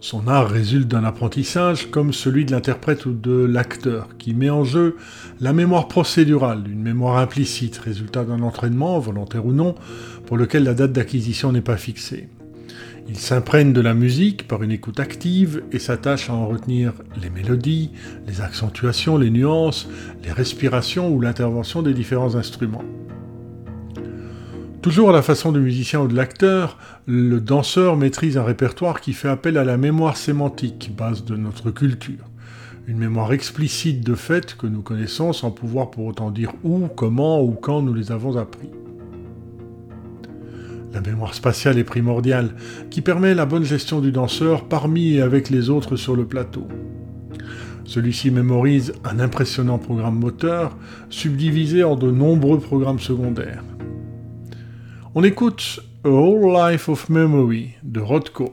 Son 0.00 0.28
art 0.28 0.50
résulte 0.50 0.86
d'un 0.86 1.02
apprentissage 1.02 1.90
comme 1.90 2.12
celui 2.12 2.44
de 2.44 2.52
l'interprète 2.52 3.06
ou 3.06 3.12
de 3.12 3.44
l'acteur, 3.46 4.08
qui 4.18 4.34
met 4.34 4.50
en 4.50 4.62
jeu 4.62 4.96
la 5.40 5.54
mémoire 5.54 5.88
procédurale, 5.88 6.64
une 6.70 6.82
mémoire 6.82 7.16
implicite, 7.16 7.78
résultat 7.78 8.24
d'un 8.24 8.42
entraînement, 8.42 8.98
volontaire 8.98 9.46
ou 9.46 9.52
non, 9.52 9.74
pour 10.26 10.36
lequel 10.36 10.64
la 10.64 10.74
date 10.74 10.92
d'acquisition 10.92 11.52
n'est 11.52 11.62
pas 11.62 11.78
fixée. 11.78 12.28
Il 13.08 13.16
s'imprègne 13.16 13.72
de 13.72 13.80
la 13.80 13.94
musique 13.94 14.46
par 14.46 14.62
une 14.62 14.72
écoute 14.72 15.00
active 15.00 15.62
et 15.72 15.78
s'attache 15.78 16.28
à 16.28 16.34
en 16.34 16.46
retenir 16.46 16.92
les 17.20 17.30
mélodies, 17.30 17.90
les 18.26 18.42
accentuations, 18.42 19.16
les 19.16 19.30
nuances, 19.30 19.88
les 20.22 20.32
respirations 20.32 21.10
ou 21.10 21.20
l'intervention 21.20 21.82
des 21.82 21.94
différents 21.94 22.34
instruments. 22.34 22.84
Toujours 24.84 25.08
à 25.08 25.12
la 25.14 25.22
façon 25.22 25.50
du 25.50 25.60
musicien 25.60 26.02
ou 26.02 26.08
de 26.08 26.14
l'acteur, 26.14 26.76
le 27.06 27.40
danseur 27.40 27.96
maîtrise 27.96 28.36
un 28.36 28.44
répertoire 28.44 29.00
qui 29.00 29.14
fait 29.14 29.30
appel 29.30 29.56
à 29.56 29.64
la 29.64 29.78
mémoire 29.78 30.18
sémantique, 30.18 30.92
base 30.94 31.24
de 31.24 31.36
notre 31.36 31.70
culture. 31.70 32.28
Une 32.86 32.98
mémoire 32.98 33.32
explicite 33.32 34.04
de 34.04 34.14
faits 34.14 34.58
que 34.58 34.66
nous 34.66 34.82
connaissons 34.82 35.32
sans 35.32 35.50
pouvoir 35.50 35.90
pour 35.90 36.04
autant 36.04 36.30
dire 36.30 36.52
où, 36.64 36.86
comment 36.94 37.42
ou 37.42 37.52
quand 37.52 37.80
nous 37.80 37.94
les 37.94 38.12
avons 38.12 38.36
appris. 38.36 38.68
La 40.92 41.00
mémoire 41.00 41.32
spatiale 41.32 41.78
est 41.78 41.84
primordiale, 41.84 42.50
qui 42.90 43.00
permet 43.00 43.32
la 43.32 43.46
bonne 43.46 43.64
gestion 43.64 44.02
du 44.02 44.12
danseur 44.12 44.68
parmi 44.68 45.14
et 45.14 45.22
avec 45.22 45.48
les 45.48 45.70
autres 45.70 45.96
sur 45.96 46.14
le 46.14 46.26
plateau. 46.26 46.68
Celui-ci 47.86 48.30
mémorise 48.30 48.92
un 49.02 49.18
impressionnant 49.18 49.78
programme 49.78 50.18
moteur, 50.18 50.76
subdivisé 51.08 51.84
en 51.84 51.96
de 51.96 52.10
nombreux 52.10 52.58
programmes 52.58 53.00
secondaires. 53.00 53.64
On 55.16 55.22
écoute 55.22 55.78
A 56.04 56.08
Whole 56.08 56.52
Life 56.52 56.88
of 56.88 57.08
Memory 57.08 57.76
de 57.84 58.00
Rothko. 58.00 58.52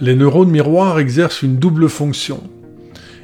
Les 0.00 0.14
neurones 0.14 0.50
miroirs 0.50 1.00
exercent 1.00 1.42
une 1.42 1.56
double 1.56 1.88
fonction. 1.88 2.40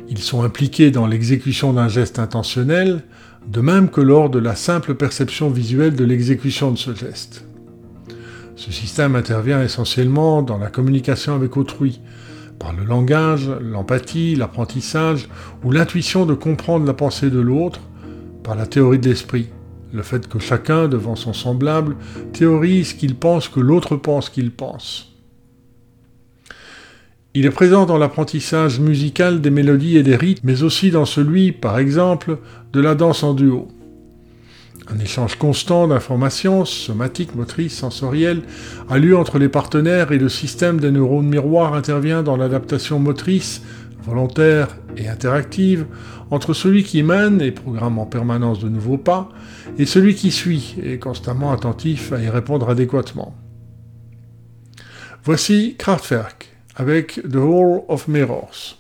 Ils 0.08 0.18
sont 0.18 0.42
impliqués 0.42 0.90
dans 0.90 1.06
l'exécution 1.06 1.72
d'un 1.72 1.86
geste 1.86 2.18
intentionnel, 2.18 3.04
de 3.46 3.60
même 3.60 3.90
que 3.90 4.00
lors 4.00 4.28
de 4.28 4.40
la 4.40 4.56
simple 4.56 4.96
perception 4.96 5.50
visuelle 5.50 5.94
de 5.94 6.04
l'exécution 6.04 6.72
de 6.72 6.76
ce 6.76 6.92
geste. 6.92 7.44
Ce 8.56 8.72
système 8.72 9.14
intervient 9.14 9.62
essentiellement 9.62 10.42
dans 10.42 10.58
la 10.58 10.68
communication 10.68 11.36
avec 11.36 11.56
autrui, 11.56 12.00
par 12.58 12.72
le 12.72 12.82
langage, 12.82 13.48
l'empathie, 13.60 14.34
l'apprentissage 14.34 15.28
ou 15.62 15.70
l'intuition 15.70 16.26
de 16.26 16.34
comprendre 16.34 16.86
la 16.86 16.94
pensée 16.94 17.30
de 17.30 17.40
l'autre, 17.40 17.82
par 18.42 18.56
la 18.56 18.66
théorie 18.66 18.98
de 18.98 19.08
l'esprit, 19.08 19.48
le 19.92 20.02
fait 20.02 20.26
que 20.26 20.40
chacun, 20.40 20.88
devant 20.88 21.14
son 21.14 21.34
semblable, 21.34 21.94
théorise 22.32 22.94
qu'il 22.94 23.14
pense 23.14 23.48
que 23.48 23.60
l'autre 23.60 23.94
pense 23.94 24.28
qu'il 24.28 24.50
pense. 24.50 25.13
Il 27.36 27.46
est 27.46 27.50
présent 27.50 27.84
dans 27.84 27.98
l'apprentissage 27.98 28.78
musical 28.78 29.40
des 29.40 29.50
mélodies 29.50 29.96
et 29.96 30.04
des 30.04 30.14
rythmes, 30.14 30.46
mais 30.46 30.62
aussi 30.62 30.92
dans 30.92 31.04
celui, 31.04 31.50
par 31.50 31.80
exemple, 31.80 32.38
de 32.72 32.80
la 32.80 32.94
danse 32.94 33.24
en 33.24 33.34
duo. 33.34 33.66
Un 34.86 35.00
échange 35.00 35.34
constant 35.34 35.88
d'informations, 35.88 36.64
somatiques, 36.64 37.34
motrices, 37.34 37.76
sensorielles, 37.76 38.42
a 38.88 38.98
lieu 38.98 39.18
entre 39.18 39.40
les 39.40 39.48
partenaires 39.48 40.12
et 40.12 40.18
le 40.18 40.28
système 40.28 40.78
des 40.78 40.92
neurones 40.92 41.26
miroirs 41.26 41.74
intervient 41.74 42.22
dans 42.22 42.36
l'adaptation 42.36 43.00
motrice, 43.00 43.62
volontaire 44.04 44.68
et 44.96 45.08
interactive, 45.08 45.86
entre 46.30 46.52
celui 46.52 46.84
qui 46.84 47.02
mène 47.02 47.40
et 47.40 47.50
programme 47.50 47.98
en 47.98 48.06
permanence 48.06 48.60
de 48.60 48.68
nouveaux 48.68 48.98
pas, 48.98 49.28
et 49.76 49.86
celui 49.86 50.14
qui 50.14 50.30
suit 50.30 50.76
et 50.80 51.00
constamment 51.00 51.50
attentif 51.50 52.12
à 52.12 52.20
y 52.20 52.28
répondre 52.28 52.70
adéquatement. 52.70 53.34
Voici 55.24 55.74
Kraftwerk 55.76 56.53
avec 56.76 57.20
The 57.22 57.36
Hall 57.36 57.82
of 57.88 58.08
Mirrors. 58.08 58.76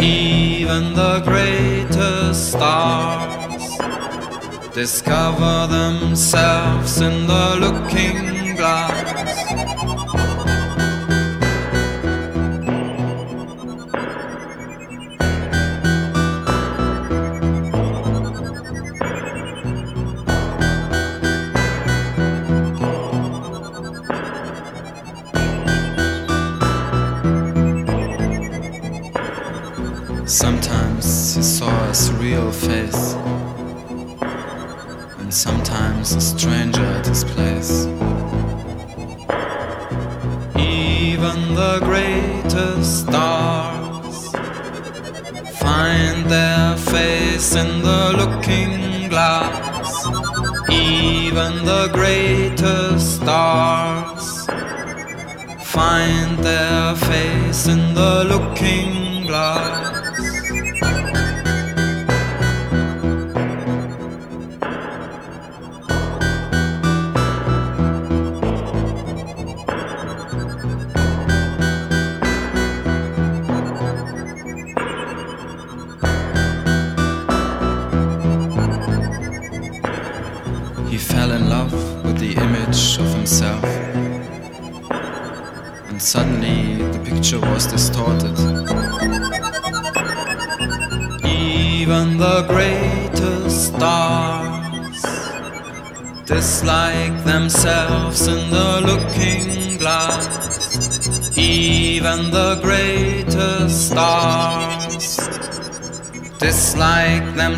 Even 0.00 0.94
the 0.94 1.20
greatest 1.24 2.52
stars 2.52 3.78
discover 4.72 5.66
themselves 5.66 7.00
in 7.00 7.26
the 7.26 7.56
looking 7.58 8.54
glass. 8.54 9.37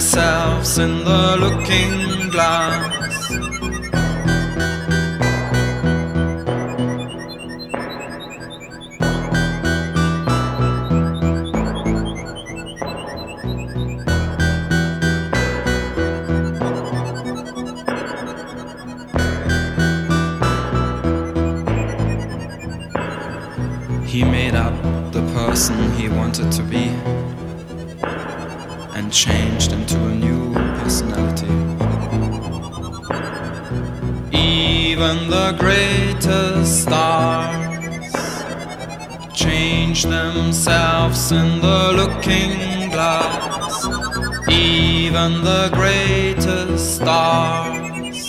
themselves 0.01 0.79
in 0.79 1.05
the 1.05 1.37
looking 1.37 2.31
glass. 2.31 3.29
He 24.11 24.25
made 24.25 24.55
up 24.55 24.73
the 25.13 25.21
person 25.35 25.93
he 25.93 26.09
wanted 26.09 26.51
to 26.53 26.63
be. 26.63 26.90
Even 35.11 35.29
the 35.29 35.57
greatest 35.59 36.83
stars 36.83 38.15
change 39.35 40.05
themselves 40.05 41.33
in 41.33 41.61
the 41.61 41.93
looking 41.97 42.91
glass. 42.91 43.87
Even 44.49 45.43
the 45.43 45.69
greatest 45.73 46.95
stars 46.95 48.29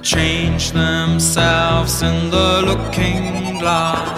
change 0.00 0.72
themselves 0.72 2.00
in 2.00 2.30
the 2.30 2.62
looking 2.64 3.58
glass. 3.58 4.17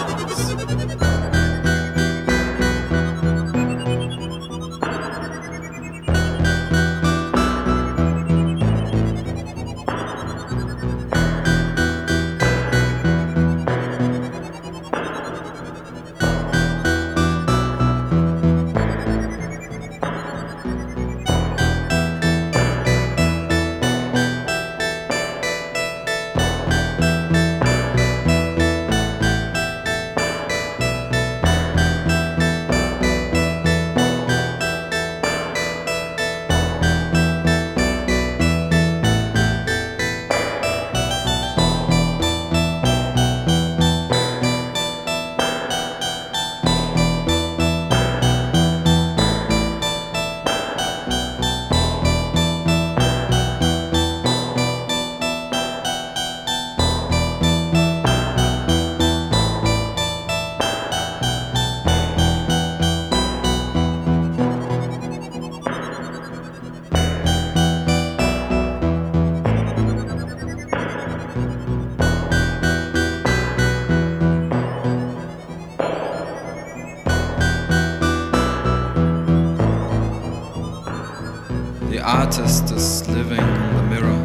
living 82.51 83.39
in 83.39 83.77
the 83.77 83.83
mirror 83.93 84.23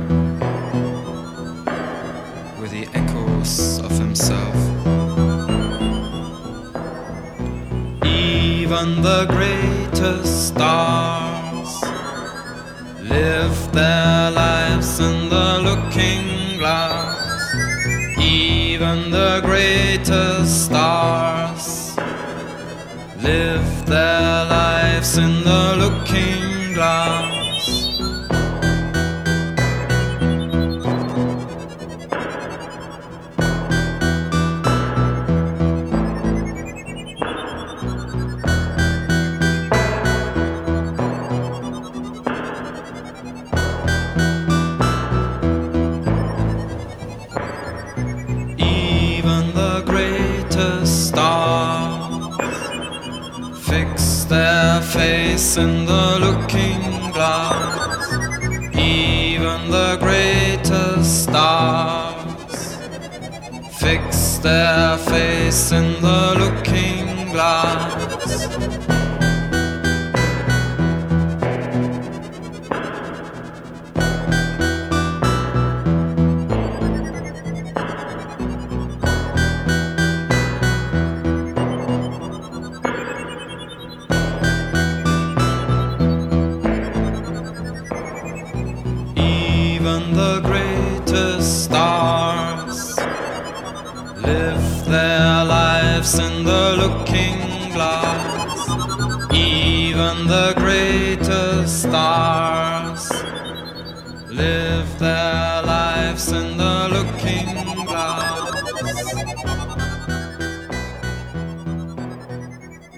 with 2.59 2.71
the 2.71 2.87
echoes 2.95 3.77
of 3.81 3.91
himself. 3.91 4.55
Even 8.03 9.03
the 9.03 9.27
great 9.29 9.44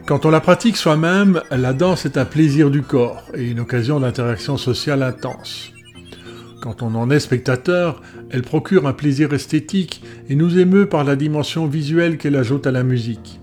Quand 0.05 0.25
on 0.25 0.29
la 0.29 0.41
pratique 0.41 0.75
soi-même, 0.75 1.41
la 1.49 1.71
danse 1.71 2.05
est 2.05 2.17
un 2.17 2.25
plaisir 2.25 2.69
du 2.69 2.81
corps 2.81 3.23
et 3.33 3.45
une 3.51 3.61
occasion 3.61 4.01
d'interaction 4.01 4.57
sociale 4.57 5.01
intense. 5.01 5.71
Quand 6.67 6.83
on 6.83 6.95
en 6.95 7.09
est 7.09 7.21
spectateur, 7.21 8.01
elle 8.29 8.41
procure 8.41 8.87
un 8.87 8.91
plaisir 8.91 9.31
esthétique 9.31 10.03
et 10.27 10.35
nous 10.35 10.59
émeut 10.59 10.85
par 10.85 11.05
la 11.05 11.15
dimension 11.15 11.65
visuelle 11.65 12.17
qu'elle 12.17 12.35
ajoute 12.35 12.67
à 12.67 12.71
la 12.71 12.83
musique. 12.83 13.39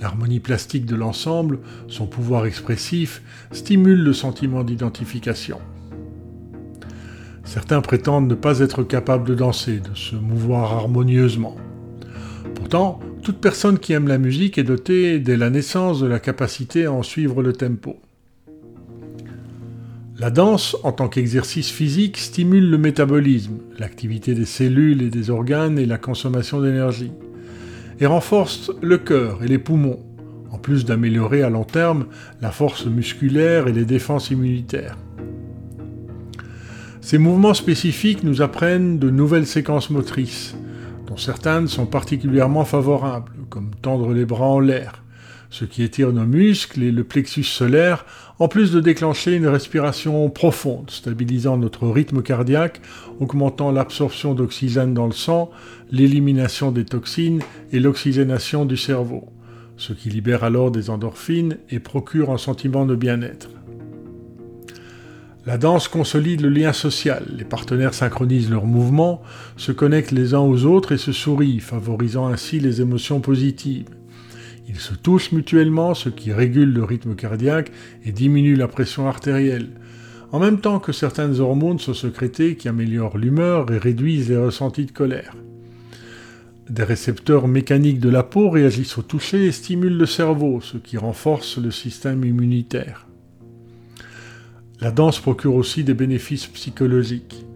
L'harmonie 0.00 0.40
plastique 0.40 0.86
de 0.86 0.96
l'ensemble, 0.96 1.58
son 1.88 2.06
pouvoir 2.06 2.46
expressif, 2.46 3.20
stimule 3.52 4.02
le 4.02 4.14
sentiment 4.14 4.64
d'identification. 4.64 5.58
Certains 7.44 7.82
prétendent 7.82 8.28
ne 8.28 8.34
pas 8.34 8.60
être 8.60 8.82
capables 8.82 9.28
de 9.28 9.34
danser, 9.34 9.80
de 9.80 9.94
se 9.94 10.16
mouvoir 10.16 10.72
harmonieusement. 10.72 11.58
Pourtant, 12.54 13.00
toute 13.22 13.36
personne 13.36 13.78
qui 13.78 13.92
aime 13.92 14.08
la 14.08 14.16
musique 14.16 14.56
est 14.56 14.64
dotée 14.64 15.18
dès 15.18 15.36
la 15.36 15.50
naissance 15.50 16.00
de 16.00 16.06
la 16.06 16.20
capacité 16.20 16.86
à 16.86 16.92
en 16.92 17.02
suivre 17.02 17.42
le 17.42 17.52
tempo. 17.52 18.00
La 20.18 20.30
danse, 20.30 20.78
en 20.82 20.92
tant 20.92 21.08
qu'exercice 21.08 21.70
physique, 21.70 22.16
stimule 22.16 22.70
le 22.70 22.78
métabolisme, 22.78 23.58
l'activité 23.78 24.34
des 24.34 24.46
cellules 24.46 25.02
et 25.02 25.10
des 25.10 25.28
organes 25.28 25.78
et 25.78 25.84
la 25.84 25.98
consommation 25.98 26.62
d'énergie, 26.62 27.12
et 28.00 28.06
renforce 28.06 28.70
le 28.80 28.96
cœur 28.96 29.44
et 29.44 29.46
les 29.46 29.58
poumons, 29.58 30.00
en 30.50 30.56
plus 30.56 30.86
d'améliorer 30.86 31.42
à 31.42 31.50
long 31.50 31.64
terme 31.64 32.06
la 32.40 32.50
force 32.50 32.86
musculaire 32.86 33.68
et 33.68 33.72
les 33.72 33.84
défenses 33.84 34.30
immunitaires. 34.30 34.96
Ces 37.02 37.18
mouvements 37.18 37.54
spécifiques 37.54 38.24
nous 38.24 38.40
apprennent 38.40 38.98
de 38.98 39.10
nouvelles 39.10 39.46
séquences 39.46 39.90
motrices, 39.90 40.56
dont 41.06 41.18
certaines 41.18 41.68
sont 41.68 41.84
particulièrement 41.84 42.64
favorables, 42.64 43.32
comme 43.50 43.72
tendre 43.82 44.14
les 44.14 44.24
bras 44.24 44.46
en 44.46 44.60
l'air, 44.60 45.04
ce 45.50 45.66
qui 45.66 45.82
étire 45.82 46.12
nos 46.12 46.24
muscles 46.24 46.82
et 46.82 46.90
le 46.90 47.04
plexus 47.04 47.44
solaire, 47.44 48.04
en 48.38 48.48
plus 48.48 48.72
de 48.72 48.80
déclencher 48.80 49.34
une 49.34 49.46
respiration 49.46 50.28
profonde, 50.28 50.90
stabilisant 50.90 51.56
notre 51.56 51.88
rythme 51.88 52.22
cardiaque, 52.22 52.80
augmentant 53.18 53.70
l'absorption 53.72 54.34
d'oxygène 54.34 54.92
dans 54.92 55.06
le 55.06 55.12
sang, 55.12 55.50
l'élimination 55.90 56.70
des 56.70 56.84
toxines 56.84 57.42
et 57.72 57.80
l'oxygénation 57.80 58.66
du 58.66 58.76
cerveau, 58.76 59.28
ce 59.76 59.92
qui 59.94 60.10
libère 60.10 60.44
alors 60.44 60.70
des 60.70 60.90
endorphines 60.90 61.56
et 61.70 61.78
procure 61.78 62.30
un 62.30 62.38
sentiment 62.38 62.84
de 62.84 62.94
bien-être. 62.94 63.48
La 65.46 65.58
danse 65.58 65.86
consolide 65.86 66.40
le 66.40 66.48
lien 66.48 66.72
social, 66.72 67.24
les 67.38 67.44
partenaires 67.44 67.94
synchronisent 67.94 68.50
leurs 68.50 68.66
mouvements, 68.66 69.22
se 69.56 69.70
connectent 69.70 70.10
les 70.10 70.34
uns 70.34 70.40
aux 70.40 70.64
autres 70.64 70.90
et 70.90 70.98
se 70.98 71.12
sourient, 71.12 71.60
favorisant 71.60 72.26
ainsi 72.26 72.58
les 72.58 72.80
émotions 72.80 73.20
positives. 73.20 73.86
Ils 74.68 74.80
se 74.80 74.94
touchent 74.94 75.32
mutuellement, 75.32 75.94
ce 75.94 76.08
qui 76.08 76.32
régule 76.32 76.72
le 76.72 76.84
rythme 76.84 77.14
cardiaque 77.14 77.70
et 78.04 78.12
diminue 78.12 78.56
la 78.56 78.68
pression 78.68 79.06
artérielle, 79.06 79.68
en 80.32 80.40
même 80.40 80.60
temps 80.60 80.80
que 80.80 80.92
certaines 80.92 81.40
hormones 81.40 81.78
sont 81.78 81.94
sécrétées 81.94 82.56
qui 82.56 82.68
améliorent 82.68 83.16
l'humeur 83.16 83.70
et 83.70 83.78
réduisent 83.78 84.28
les 84.28 84.36
ressentis 84.36 84.86
de 84.86 84.92
colère. 84.92 85.36
Des 86.68 86.82
récepteurs 86.82 87.46
mécaniques 87.46 88.00
de 88.00 88.08
la 88.08 88.24
peau 88.24 88.50
réagissent 88.50 88.98
au 88.98 89.02
toucher 89.02 89.46
et 89.46 89.52
stimulent 89.52 89.98
le 89.98 90.06
cerveau, 90.06 90.60
ce 90.60 90.78
qui 90.78 90.96
renforce 90.96 91.58
le 91.58 91.70
système 91.70 92.24
immunitaire. 92.24 93.06
La 94.80 94.90
danse 94.90 95.20
procure 95.20 95.54
aussi 95.54 95.84
des 95.84 95.94
bénéfices 95.94 96.46
psychologiques. 96.46 97.46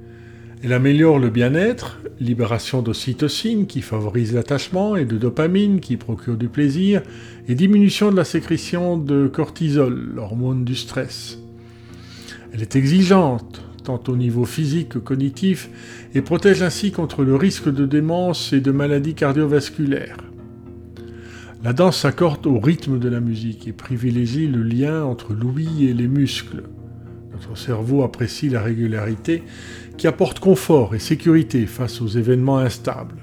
Elle 0.63 0.75
améliore 0.75 1.19
le 1.19 1.31
bien-être, 1.31 2.01
libération 2.21 2.83
d'ocytocine 2.83 3.67
qui 3.67 3.81
favorise 3.81 4.35
l'attachement 4.35 4.95
et 4.95 5.07
de 5.07 5.17
dopamine 5.17 5.81
qui 5.81 5.97
procure 5.97 6.37
du 6.37 6.49
plaisir, 6.49 7.01
et 7.49 7.55
diminution 7.55 8.11
de 8.11 8.17
la 8.17 8.25
sécrétion 8.25 8.99
de 8.99 9.27
cortisol, 9.27 10.11
l'hormone 10.15 10.65
du 10.65 10.75
stress. 10.75 11.39
Elle 12.53 12.61
est 12.61 12.77
exigeante, 12.77 13.63
tant 13.85 14.03
au 14.09 14.17
niveau 14.17 14.45
physique 14.45 14.91
que 14.91 14.99
cognitif, 14.99 15.71
et 16.15 16.21
protège 16.21 16.63
ainsi 16.63 16.93
contre 16.93 17.25
le 17.25 17.37
risque 17.37 17.73
de 17.73 17.87
démence 17.87 18.53
et 18.53 18.61
de 18.61 18.71
maladies 18.71 19.15
cardiovasculaires. 19.15 20.19
La 21.65 21.73
danse 21.73 22.01
s'accorde 22.01 22.47
au 22.47 22.59
rythme 22.59 22.99
de 22.99 23.09
la 23.09 23.21
musique 23.21 23.67
et 23.67 23.73
privilégie 23.73 24.47
le 24.47 24.63
lien 24.63 25.05
entre 25.05 25.33
l'ouïe 25.33 25.87
et 25.89 25.95
les 25.95 26.09
muscles. 26.09 26.65
Notre 27.33 27.57
cerveau 27.57 28.03
apprécie 28.03 28.51
la 28.51 28.61
régularité 28.61 29.43
qui 30.01 30.07
apporte 30.07 30.41
confort 30.41 30.95
et 30.95 30.99
sécurité 30.99 31.67
face 31.67 32.01
aux 32.01 32.07
événements 32.07 32.57
instables. 32.57 33.17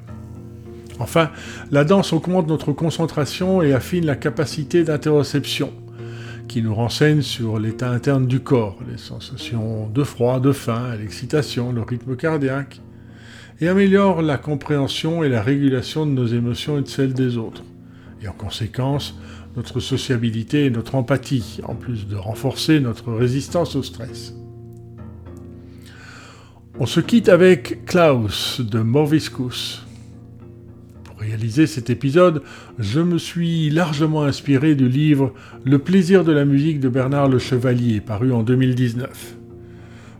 Enfin, 0.99 1.31
la 1.71 1.83
danse 1.83 2.13
augmente 2.13 2.47
notre 2.47 2.71
concentration 2.71 3.63
et 3.63 3.73
affine 3.73 4.05
la 4.05 4.15
capacité 4.15 4.83
d'interoception, 4.83 5.73
qui 6.47 6.61
nous 6.61 6.75
renseigne 6.75 7.23
sur 7.23 7.57
l'état 7.57 7.89
interne 7.89 8.27
du 8.27 8.41
corps, 8.41 8.77
les 8.87 8.99
sensations 8.99 9.89
de 9.89 10.03
froid, 10.03 10.39
de 10.39 10.51
faim, 10.51 10.95
l'excitation, 10.99 11.73
le 11.73 11.81
rythme 11.81 12.15
cardiaque, 12.15 12.79
et 13.59 13.67
améliore 13.69 14.21
la 14.21 14.37
compréhension 14.37 15.23
et 15.23 15.29
la 15.29 15.41
régulation 15.41 16.05
de 16.05 16.11
nos 16.11 16.27
émotions 16.27 16.77
et 16.77 16.83
de 16.83 16.87
celles 16.87 17.15
des 17.15 17.37
autres, 17.37 17.63
et 18.21 18.27
en 18.27 18.33
conséquence 18.33 19.17
notre 19.55 19.79
sociabilité 19.79 20.65
et 20.65 20.69
notre 20.69 20.93
empathie, 20.93 21.59
en 21.63 21.73
plus 21.73 22.05
de 22.05 22.15
renforcer 22.15 22.79
notre 22.79 23.11
résistance 23.13 23.75
au 23.75 23.81
stress. 23.81 24.36
On 26.79 26.85
se 26.85 26.99
quitte 26.99 27.27
avec 27.27 27.85
Klaus 27.85 28.61
de 28.61 28.79
Morviscus. 28.79 29.83
Pour 31.03 31.19
réaliser 31.19 31.65
cet 31.65 31.89
épisode, 31.89 32.43
je 32.77 32.99
me 32.99 33.17
suis 33.17 33.71
largement 33.71 34.21
inspiré 34.21 34.75
du 34.75 34.87
livre 34.87 35.33
Le 35.63 35.79
plaisir 35.79 36.23
de 36.23 36.31
la 36.31 36.45
musique 36.45 36.79
de 36.79 36.87
Bernard 36.87 37.29
Le 37.29 37.39
Chevalier, 37.39 37.99
paru 37.99 38.31
en 38.31 38.43
2019. 38.43 39.37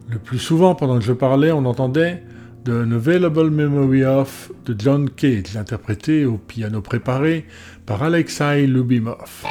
Le 0.10 0.18
plus 0.18 0.40
souvent, 0.40 0.74
pendant 0.74 0.98
que 0.98 1.06
je 1.06 1.14
parlais, 1.14 1.52
on 1.52 1.64
entendait 1.66 2.24
The 2.66 2.70
Unavailable 2.70 3.52
Memory 3.52 4.06
of 4.06 4.52
de 4.66 4.76
John 4.76 5.12
Cage, 5.12 5.56
interprété 5.58 6.26
au 6.26 6.40
piano 6.40 6.82
préparé 6.82 7.46
par 7.86 8.02
Alexei 8.02 8.66
Lubimov. 8.66 9.46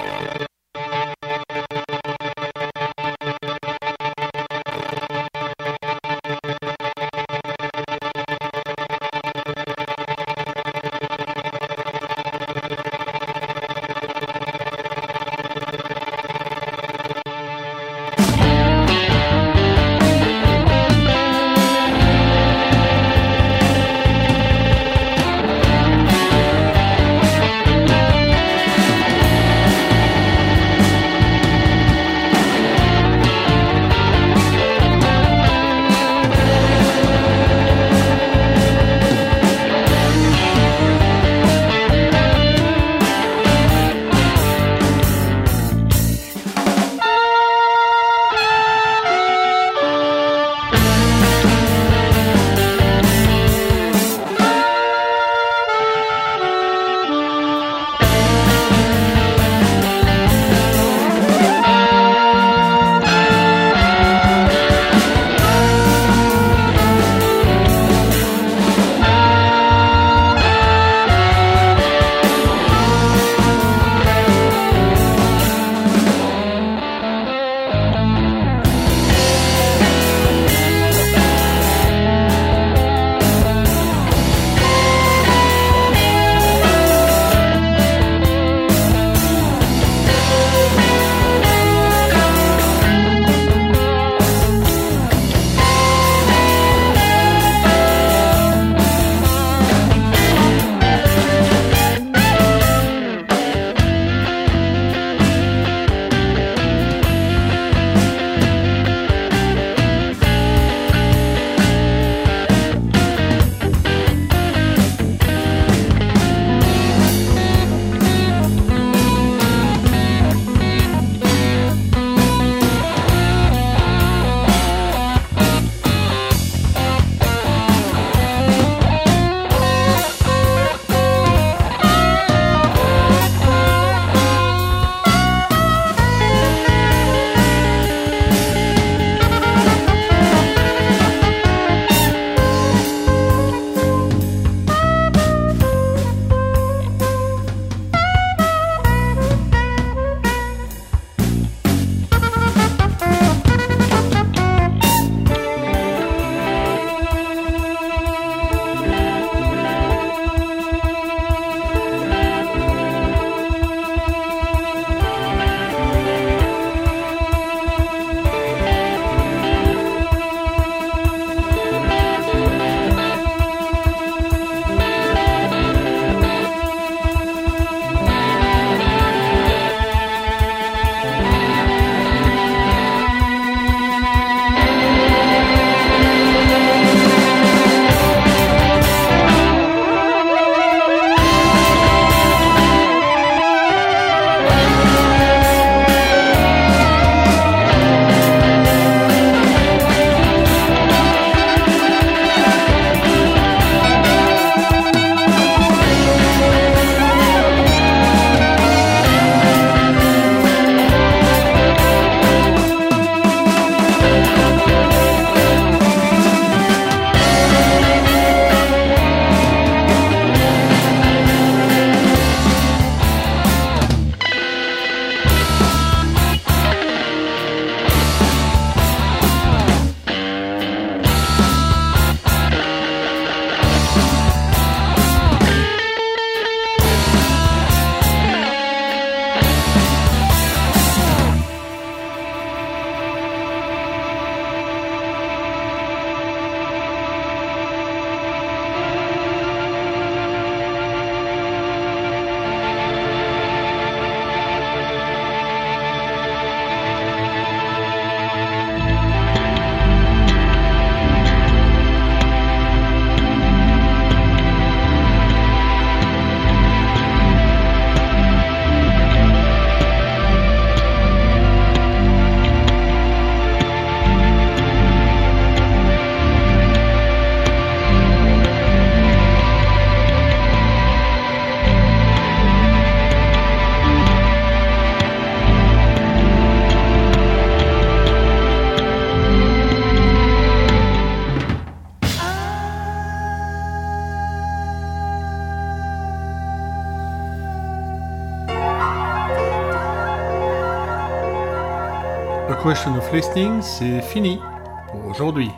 Of 303.06 303.12
Listening, 303.12 303.62
c'est 303.62 304.00
fini 304.00 304.40
pour 304.88 305.10
aujourd'hui. 305.10 305.50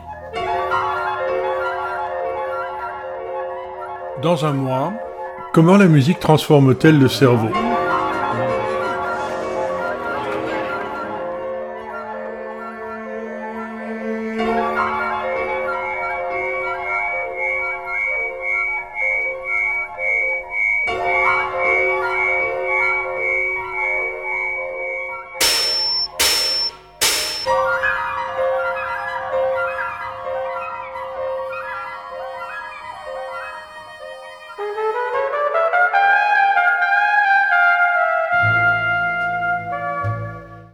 Dans 4.21 4.45
un 4.45 4.53
mois, 4.53 4.93
comment 5.53 5.77
la 5.77 5.87
musique 5.87 6.19
transforme-t-elle 6.19 6.99
le 6.99 7.07
cerveau? 7.07 7.49